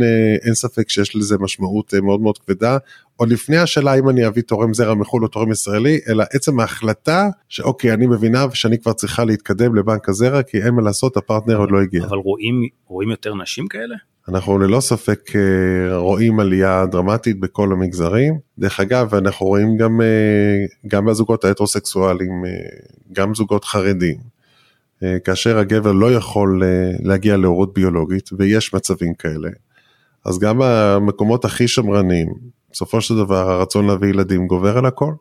אין 0.43 0.55
ספק 0.55 0.91
שיש 0.91 1.17
לזה 1.17 1.39
משמעות 1.39 1.95
מאוד 1.95 2.21
מאוד 2.21 2.39
כבדה. 2.39 2.79
עוד 3.17 3.29
לפני 3.29 3.57
השאלה 3.57 3.95
אם 3.95 4.09
אני 4.09 4.27
אביא 4.27 4.43
תורם 4.43 4.75
זרע 4.75 4.95
מחו"ל 4.95 5.23
או 5.23 5.29
תורם 5.29 5.51
ישראלי, 5.53 5.99
אלא 6.09 6.25
עצם 6.33 6.61
ההחלטה 6.61 7.29
שאוקיי, 7.49 7.93
אני 7.93 8.07
מבינה 8.07 8.45
שאני 8.55 8.79
כבר 8.79 8.93
צריכה 8.93 9.25
להתקדם 9.25 9.75
לבנק 9.75 10.09
הזרע, 10.09 10.43
כי 10.43 10.63
אין 10.63 10.75
מה 10.75 10.83
לעשות, 10.83 11.17
הפרטנר 11.17 11.57
עוד 11.57 11.71
לא 11.71 11.81
הגיע. 11.83 12.05
אבל 12.05 12.17
רואים, 12.17 12.69
רואים 12.87 13.11
יותר 13.11 13.35
נשים 13.35 13.69
כאלה? 13.69 13.97
אנחנו 14.29 14.59
ללא 14.59 14.81
ספק 14.81 15.21
אה, 15.37 15.97
רואים 15.97 16.41
עלייה 16.41 16.87
דרמטית 16.87 17.41
בכל 17.41 17.73
המגזרים. 17.73 18.39
דרך 18.59 18.81
אגב, 18.81 19.15
אנחנו 19.15 19.47
רואים 19.47 19.77
גם, 19.77 20.01
אה, 20.01 20.67
גם 20.87 21.07
בזוגות 21.07 21.45
ההטרוסקסואליים, 21.45 22.45
אה, 22.47 22.51
גם 23.13 23.35
זוגות 23.35 23.65
חרדים. 23.65 24.36
כאשר 25.25 25.59
הגבר 25.59 25.93
לא 25.93 26.13
יכול 26.13 26.63
להגיע 27.03 27.37
להורות 27.37 27.75
ביולוגית, 27.75 28.31
ויש 28.39 28.75
מצבים 28.75 29.15
כאלה, 29.15 29.49
אז 30.25 30.39
גם 30.39 30.57
במקומות 30.61 31.45
הכי 31.45 31.69
שמרנים, 31.69 32.35
בסופו 32.73 33.01
של 33.01 33.17
דבר 33.17 33.51
הרצון 33.51 33.87
להביא 33.87 34.09
ילדים 34.09 34.47
גובר 34.47 34.79
על 34.79 34.87
הכל. 34.87 35.13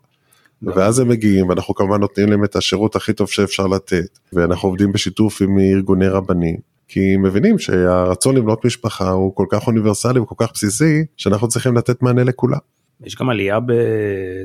ואז 0.62 1.00
הם 1.00 1.10
מגיעים 1.10 1.50
ואנחנו 1.50 1.76
כמובן 1.76 2.00
נותנים 2.00 2.30
להם 2.30 2.44
את 2.44 2.56
השירות 2.56 2.96
הכי 2.96 3.14
טוב 3.14 3.30
שאפשר 3.30 3.68
לתת 3.68 4.20
ואנחנו 4.34 4.70
עובדים 4.70 4.92
בשיתוף 4.92 5.42
עם 5.42 5.60
ארגוני 5.60 6.08
רבנים 6.08 6.58
כי 6.88 7.18
מבינים 7.18 7.60
שהרצון 7.60 8.36
לבנות 8.36 8.66
משפחה 8.66 9.10
הוא 9.10 9.36
כל 9.36 9.46
כך 9.50 9.68
אוניברסלי 9.68 10.20
וכל 10.20 10.36
כך 10.38 10.52
בסיסי 10.54 11.06
שאנחנו 11.18 11.48
צריכים 11.48 11.78
לתת 11.78 12.02
מענה 12.02 12.24
לכולם. 12.24 12.58
יש 13.04 13.16
גם 13.16 13.30
עלייה 13.30 13.60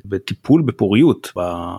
בטיפול 0.04 0.62
בפוריות 0.62 1.32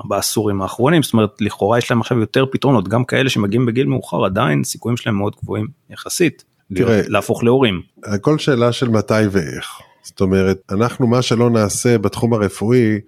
בעשורים 0.05 0.61
האחרונים 0.61 1.03
זאת 1.03 1.13
אומרת 1.13 1.41
לכאורה 1.41 1.77
יש 1.77 1.91
להם 1.91 2.01
עכשיו 2.01 2.19
יותר 2.19 2.45
פתרונות 2.51 2.87
גם 2.87 3.05
כאלה 3.05 3.29
שמגיעים 3.29 3.65
בגיל 3.65 3.87
מאוחר 3.87 4.25
עדיין 4.25 4.63
סיכויים 4.63 4.97
שלהם 4.97 5.15
מאוד 5.15 5.35
גבוהים 5.43 5.67
יחסית 5.89 6.43
תראה, 6.75 7.01
להפוך 7.07 7.43
להורים. 7.43 7.81
הכל 8.03 8.37
שאלה 8.37 8.71
של 8.71 8.89
מתי 8.89 9.27
ואיך 9.31 9.81
זאת 10.03 10.21
אומרת 10.21 10.61
אנחנו 10.71 11.07
מה 11.07 11.21
שלא 11.21 11.49
נעשה 11.49 11.97
בתחום 11.97 12.33
הרפואי 12.33 12.99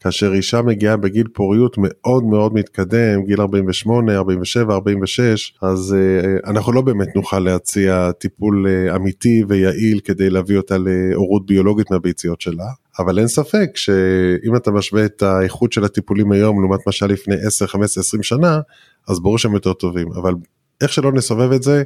כאשר 0.00 0.32
אישה 0.32 0.62
מגיעה 0.62 0.96
בגיל 0.96 1.26
פוריות 1.32 1.76
מאוד 1.78 2.24
מאוד 2.24 2.54
מתקדם, 2.54 3.24
גיל 3.26 3.40
48, 3.40 4.16
47, 4.16 4.74
46, 4.74 5.54
אז 5.62 5.96
uh, 5.96 6.50
אנחנו 6.50 6.72
לא 6.72 6.80
באמת 6.80 7.16
נוכל 7.16 7.38
להציע 7.38 8.10
טיפול 8.12 8.66
uh, 8.66 8.96
אמיתי 8.96 9.42
ויעיל 9.48 10.00
כדי 10.04 10.30
להביא 10.30 10.56
אותה 10.56 10.76
להורות 10.78 11.46
ביולוגית 11.46 11.90
מהביציות 11.90 12.40
שלה. 12.40 12.64
אבל 12.98 13.18
אין 13.18 13.28
ספק 13.28 13.70
שאם 13.74 14.56
אתה 14.56 14.70
משווה 14.70 15.04
את 15.04 15.22
האיכות 15.22 15.72
של 15.72 15.84
הטיפולים 15.84 16.32
היום 16.32 16.60
לעומת 16.60 16.80
מה 16.86 16.92
שהיה 16.92 17.12
לפני 17.12 17.34
10, 17.46 17.66
15, 17.66 18.02
20 18.02 18.22
שנה, 18.22 18.60
אז 19.08 19.20
ברור 19.20 19.38
שהם 19.38 19.54
יותר 19.54 19.72
טובים. 19.72 20.08
אבל 20.12 20.34
איך 20.80 20.92
שלא 20.92 21.12
נסובב 21.12 21.52
את 21.52 21.62
זה, 21.62 21.82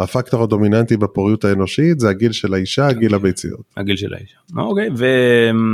הפקטור 0.00 0.42
הדומיננטי 0.42 0.96
בפוריות 0.96 1.44
האנושית 1.44 2.00
זה 2.00 2.08
הגיל 2.08 2.32
של 2.32 2.54
האישה, 2.54 2.86
הגיל 2.86 3.14
אוקיי. 3.14 3.16
הביציות. 3.16 3.60
הגיל 3.76 3.96
של 3.96 4.14
האישה. 4.14 4.36
אוקיי, 4.56 4.88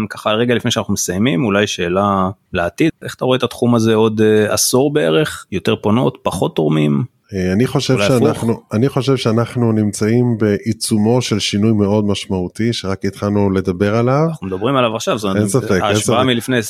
וככה 0.07 0.31
רגע 0.31 0.55
לפני 0.55 0.71
שאנחנו 0.71 0.95
מסיימים, 0.95 1.45
אולי 1.45 1.67
שאלה 1.67 2.31
לעתיד, 2.53 2.91
איך 3.03 3.15
אתה 3.15 3.25
רואה 3.25 3.39
את 3.39 3.43
התחום 3.43 3.75
הזה 3.75 3.95
עוד 3.95 4.21
אה, 4.21 4.55
עשור 4.55 4.93
בערך? 4.93 5.47
יותר 5.53 5.77
פונות, 5.77 6.19
פחות 6.23 6.57
תורמים? 6.57 7.05
אה, 7.35 7.53
אני 7.53 7.67
חושב 7.67 7.99
שאנחנו 7.99 8.63
אני 8.73 8.89
חושב 8.89 9.17
שאנחנו 9.17 9.73
נמצאים 9.73 10.39
בעיצומו 10.39 11.23
של 11.23 11.39
שינוי 11.39 11.73
מאוד 11.73 12.05
משמעותי 12.05 12.73
שרק 12.73 13.05
התחלנו 13.05 13.51
לדבר 13.51 13.97
עליו. 13.97 14.27
אנחנו 14.29 14.47
מדברים 14.47 14.77
עליו 14.77 14.97
עכשיו, 14.97 15.19
זאת 15.19 15.37
אומרת, 15.37 15.83
ההשוואה 15.83 16.25
מלפני 16.25 16.59
20-30 16.59 16.63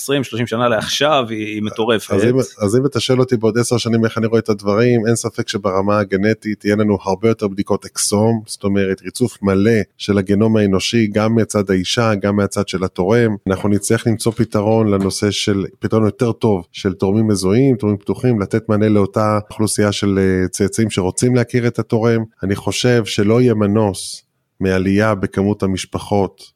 שנה 0.47 0.69
לעכשיו 0.69 1.27
היא 1.29 1.63
מטורפת. 1.63 2.15
אז 2.15 2.57
אז 2.61 2.77
אם 2.77 2.87
אתה 2.87 3.01
שואל 3.01 3.21
אותי 3.21 3.37
בעוד 3.37 3.59
10 3.59 3.79
שנים 3.79 4.05
איך 4.05 4.19
אני 4.19 4.27
רואה 4.27 4.39
את 4.39 4.49
הדברים, 4.49 5.07
אין 5.07 5.17
ספק 5.17 5.49
שברמה 5.49 5.99
הגנטית 5.99 6.65
יהיה 6.65 6.77
לנו 6.77 6.99
הרבה 7.05 7.29
יותר 7.29 7.49
בדיקות 7.49 7.85
אקסום, 7.85 8.43
זאת 8.47 8.65
אומרת 8.65 9.03
ריצוף 9.03 9.43
מלא 9.43 9.81
של 9.99 10.19
הגנום 10.19 10.57
האנושי 10.57 11.07
גם 11.07 11.35
מצד 11.35 11.71
האישה, 11.71 12.15
גם 12.15 12.37
מהצד 12.37 12.69
של 12.69 12.85
התורם. 12.85 13.37
אנחנו 13.47 13.69
נצטרך 13.69 14.07
למצוא 14.07 14.33
פתרון 14.33 14.89
לנושא 14.89 15.31
של, 15.31 15.65
פתרון 15.79 16.05
יותר 16.05 16.33
טוב 16.33 16.67
של 16.73 16.93
תורמים 16.93 17.27
מזוהים, 17.29 17.77
תורמים 17.77 17.99
פתוחים, 17.99 18.41
לתת 18.41 18.69
מענה 18.69 18.89
לאותה 18.89 19.39
אוכלוסייה 19.51 19.93
של 19.93 20.19
אה, 20.19 20.48
צאצאים 20.49 20.91
שרוצים 20.91 21.35
להכיר 21.35 21.67
את 21.67 21.79
התורם. 21.79 22.25
אני 22.43 22.57
חושב 22.57 23.05
שלא 23.05 23.41
יהיה 23.41 23.55
מנוס 23.55 24.23
מעלייה 24.61 25.15
בכמות 25.15 25.63
המשפחות 25.63 26.53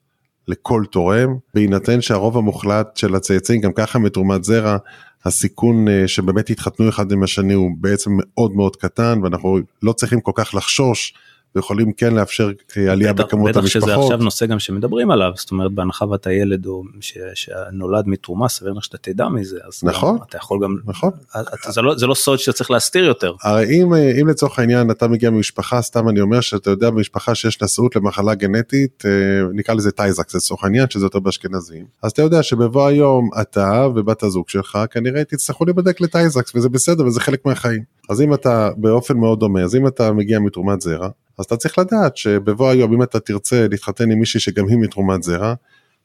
לכל 0.48 0.84
תורם, 0.90 1.36
בהינתן 1.54 2.00
שהרוב 2.00 2.38
המוחלט 2.38 2.96
של 2.96 3.14
הצאצאים 3.14 3.60
גם 3.60 3.72
ככה 3.72 3.98
מתרומת 3.98 4.44
זרע, 4.44 4.76
הסיכון 5.24 5.88
אה, 5.88 6.08
שבאמת 6.08 6.50
יתחתנו 6.50 6.88
אחד 6.88 7.12
עם 7.12 7.22
השני 7.22 7.54
הוא 7.54 7.70
בעצם 7.80 8.10
מאוד 8.16 8.52
מאוד 8.56 8.76
קטן 8.76 9.20
ואנחנו 9.22 9.58
לא 9.82 9.92
צריכים 9.92 10.20
כל 10.20 10.32
כך 10.34 10.54
לחשוש 10.54 11.14
ויכולים 11.56 11.92
כן 11.92 12.14
לאפשר 12.14 12.50
אה, 12.76 12.92
עלייה 12.92 13.12
בטח, 13.12 13.24
בכמות 13.24 13.50
בטח 13.50 13.60
המשפחות. 13.60 13.88
בטח 13.88 13.94
שזה 13.94 14.04
עכשיו 14.04 14.16
נושא 14.24 14.46
גם 14.46 14.58
שמדברים 14.58 15.10
עליו, 15.10 15.32
זאת 15.36 15.50
אומרת 15.50 15.72
בהנחה 15.72 16.04
ואתה 16.04 16.32
ילד 16.32 16.66
או 16.66 16.82
ש, 17.00 17.18
שנולד 17.34 18.08
מתרומה, 18.08 18.48
סביר 18.48 18.72
לך 18.72 18.84
שאתה 18.84 18.98
תדע 18.98 19.28
מזה, 19.28 19.58
אז 19.68 19.80
נכון, 19.84 20.16
גם, 20.18 20.24
אתה 20.28 20.36
יכול 20.36 20.58
גם, 20.62 20.76
נכון. 20.84 21.10
אתה, 21.30 21.72
זה, 21.72 21.82
לא, 21.82 21.96
זה 21.96 22.06
לא 22.06 22.14
סוד 22.14 22.38
שאתה 22.38 22.56
צריך 22.56 22.70
להסתיר 22.70 23.04
יותר. 23.04 23.34
הרי 23.42 23.82
אם, 23.82 23.94
אה, 23.94 24.12
אם 24.20 24.28
לצורך 24.28 24.58
העניין 24.58 24.90
אתה 24.90 25.08
מגיע 25.08 25.30
ממשפחה, 25.30 25.82
סתם 25.82 26.08
אני 26.08 26.20
אומר 26.20 26.40
שאתה 26.40 26.70
יודע 26.70 26.90
במשפחה 26.90 27.34
שיש 27.34 27.62
נשאות 27.62 27.96
למחלה 27.96 28.34
גנטית, 28.34 29.02
אה, 29.06 29.10
נקרא 29.54 29.74
לזה 29.74 29.90
טייזקס 29.90 30.34
לצורך 30.34 30.64
העניין, 30.64 30.90
שזה 30.90 31.06
יותר 31.06 31.18
באשכנזים, 31.18 31.84
אז 32.02 32.10
אתה 32.10 32.22
יודע 32.22 32.42
שבבוא 32.42 32.86
היום 32.86 33.30
אתה 33.40 33.86
ובת 33.94 34.22
הזוג 34.22 34.48
שלך 34.48 34.78
כנראה 34.90 35.24
תצטרכו 35.24 35.64
להיבדק 35.64 36.00
לטייזקס 36.00 36.54
וזה 36.54 36.68
בסדר 36.68 37.06
וזה 37.06 37.20
חלק 37.20 37.46
מהחיים. 37.46 37.82
אז 38.10 38.20
אם 38.20 38.34
אתה 38.34 38.70
באופן 38.76 39.16
מאוד 39.16 39.40
דומה, 39.40 39.62
אז 39.62 39.76
אם 39.76 39.86
אתה 39.86 40.12
מגיע 40.12 40.38
מתרומת 40.38 40.80
זרע, 40.80 41.08
אז 41.42 41.46
אתה 41.46 41.56
צריך 41.56 41.78
לדעת 41.78 42.16
שבבוא 42.16 42.70
היום 42.70 42.92
אם 42.92 43.02
אתה 43.02 43.20
תרצה 43.20 43.66
להתחתן 43.70 44.10
עם 44.10 44.18
מישהי 44.18 44.40
שגם 44.40 44.68
היא 44.68 44.78
מתרומת 44.78 45.22
זרע, 45.22 45.54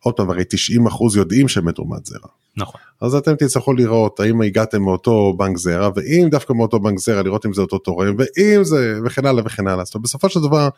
עוד 0.03 0.13
פעם 0.13 0.29
הרי 0.29 0.43
90% 0.43 1.17
יודעים 1.17 1.47
שהם 1.47 1.65
מתרומת 1.65 2.05
זרע. 2.05 2.29
נכון. 2.57 2.81
אז 3.01 3.15
אתם 3.15 3.35
תצטרכו 3.35 3.73
לראות 3.73 4.19
האם 4.19 4.41
הגעתם 4.41 4.81
מאותו 4.81 5.33
בנק 5.37 5.57
זרע 5.57 5.89
ואם 5.95 6.27
דווקא 6.31 6.53
מאותו 6.53 6.79
בנק 6.79 6.99
זרע 6.99 7.21
לראות 7.21 7.45
אם 7.45 7.53
זה 7.53 7.61
אותו 7.61 7.77
תורם 7.77 8.15
ואם 8.17 8.63
זה 8.63 8.99
וכן 9.05 9.25
הלאה 9.25 9.43
וכן 9.45 9.67
הלאה. 9.67 9.73
אומרת 9.73 10.03
בסופו 10.03 10.29
של 10.29 10.39
דבר 10.39 10.69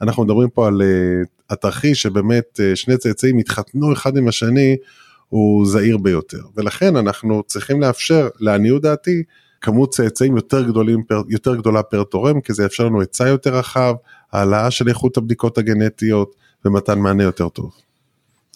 אנחנו 0.00 0.24
מדברים 0.24 0.48
פה 0.48 0.66
על 0.66 0.82
uh, 0.82 1.26
התרחיש 1.50 2.02
שבאמת 2.02 2.60
uh, 2.60 2.76
שני 2.76 2.96
צאצאים 2.96 3.38
התחתנו 3.38 3.92
אחד 3.92 4.16
עם 4.16 4.28
השני 4.28 4.76
הוא 5.28 5.66
זהיר 5.66 5.98
ביותר 5.98 6.42
ולכן 6.56 6.96
אנחנו 6.96 7.42
צריכים 7.46 7.80
לאפשר 7.80 8.28
לעניות 8.40 8.82
דעתי 8.82 9.22
כמות 9.62 9.90
צאצאים 9.90 10.36
יותר 10.36 10.62
גדולים, 10.62 11.02
יותר 11.28 11.56
גדולה 11.56 11.82
פר 11.82 12.02
תורם, 12.02 12.40
כי 12.40 12.52
זה 12.52 12.62
יאפשר 12.62 12.84
לנו 12.84 13.00
היצע 13.00 13.28
יותר 13.28 13.54
רחב, 13.54 13.94
העלאה 14.32 14.70
של 14.70 14.88
איכות 14.88 15.16
הבדיקות 15.16 15.58
הגנטיות 15.58 16.34
ומתן 16.64 16.98
מענה 16.98 17.22
יותר 17.22 17.48
טוב. 17.48 17.72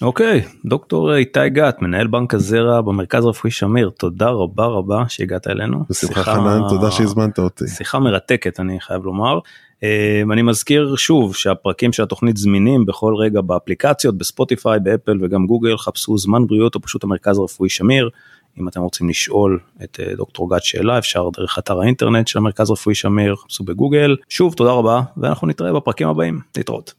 אוקיי, 0.03 0.40
okay, 0.40 0.49
דוקטור 0.64 1.14
איתי 1.14 1.49
גת, 1.49 1.83
מנהל 1.83 2.07
בנק 2.07 2.35
הזרע 2.35 2.81
במרכז 2.81 3.25
הרפואי 3.25 3.51
שמיר, 3.51 3.90
תודה 3.99 4.29
רבה 4.29 4.66
רבה 4.66 5.05
שהגעת 5.09 5.47
אלינו. 5.47 5.85
בשמחה 5.90 6.23
חנן, 6.25 6.61
תודה 6.69 6.90
שהזמנת 6.90 7.38
אותי. 7.38 7.69
שיחה 7.69 7.99
מרתקת 7.99 8.61
אני 8.61 8.81
חייב 8.81 9.05
לומר. 9.05 9.38
אמ, 9.83 10.33
אני 10.33 10.42
מזכיר 10.42 10.97
שוב 10.97 11.35
שהפרקים 11.35 11.92
של 11.92 12.03
התוכנית 12.03 12.37
זמינים 12.37 12.87
בכל 12.87 13.14
רגע 13.14 13.40
באפליקציות, 13.40 14.19
בספוטיפיי, 14.19 14.81
באפל 14.81 15.25
וגם 15.25 15.47
גוגל, 15.47 15.77
חפשו 15.77 16.19
זמן 16.19 16.47
בריאות 16.47 16.75
או 16.75 16.81
פשוט 16.81 17.05
המרכז 17.05 17.38
הרפואי 17.38 17.69
שמיר. 17.69 18.11
אם 18.61 18.69
אתם 18.69 18.81
רוצים 18.81 19.09
לשאול 19.09 19.59
את 19.85 20.01
אה, 20.01 20.14
דוקטור 20.14 20.57
גת 20.57 20.64
שאלה 20.64 20.99
אפשר 20.99 21.29
דרך 21.37 21.59
אתר 21.59 21.81
האינטרנט 21.81 22.29
של 22.29 22.38
המרכז 22.38 22.71
רפואי 22.71 22.95
שמיר, 22.95 23.37
חפשו 23.37 23.64
בגוגל. 23.64 24.16
שוב 24.29 24.55
תודה 24.55 24.71
רבה 24.71 25.03
ואנחנו 25.16 25.47
נתראה 25.47 25.73
בפרקים 25.73 26.09
הבאים, 26.09 26.40
להתראות. 26.57 26.95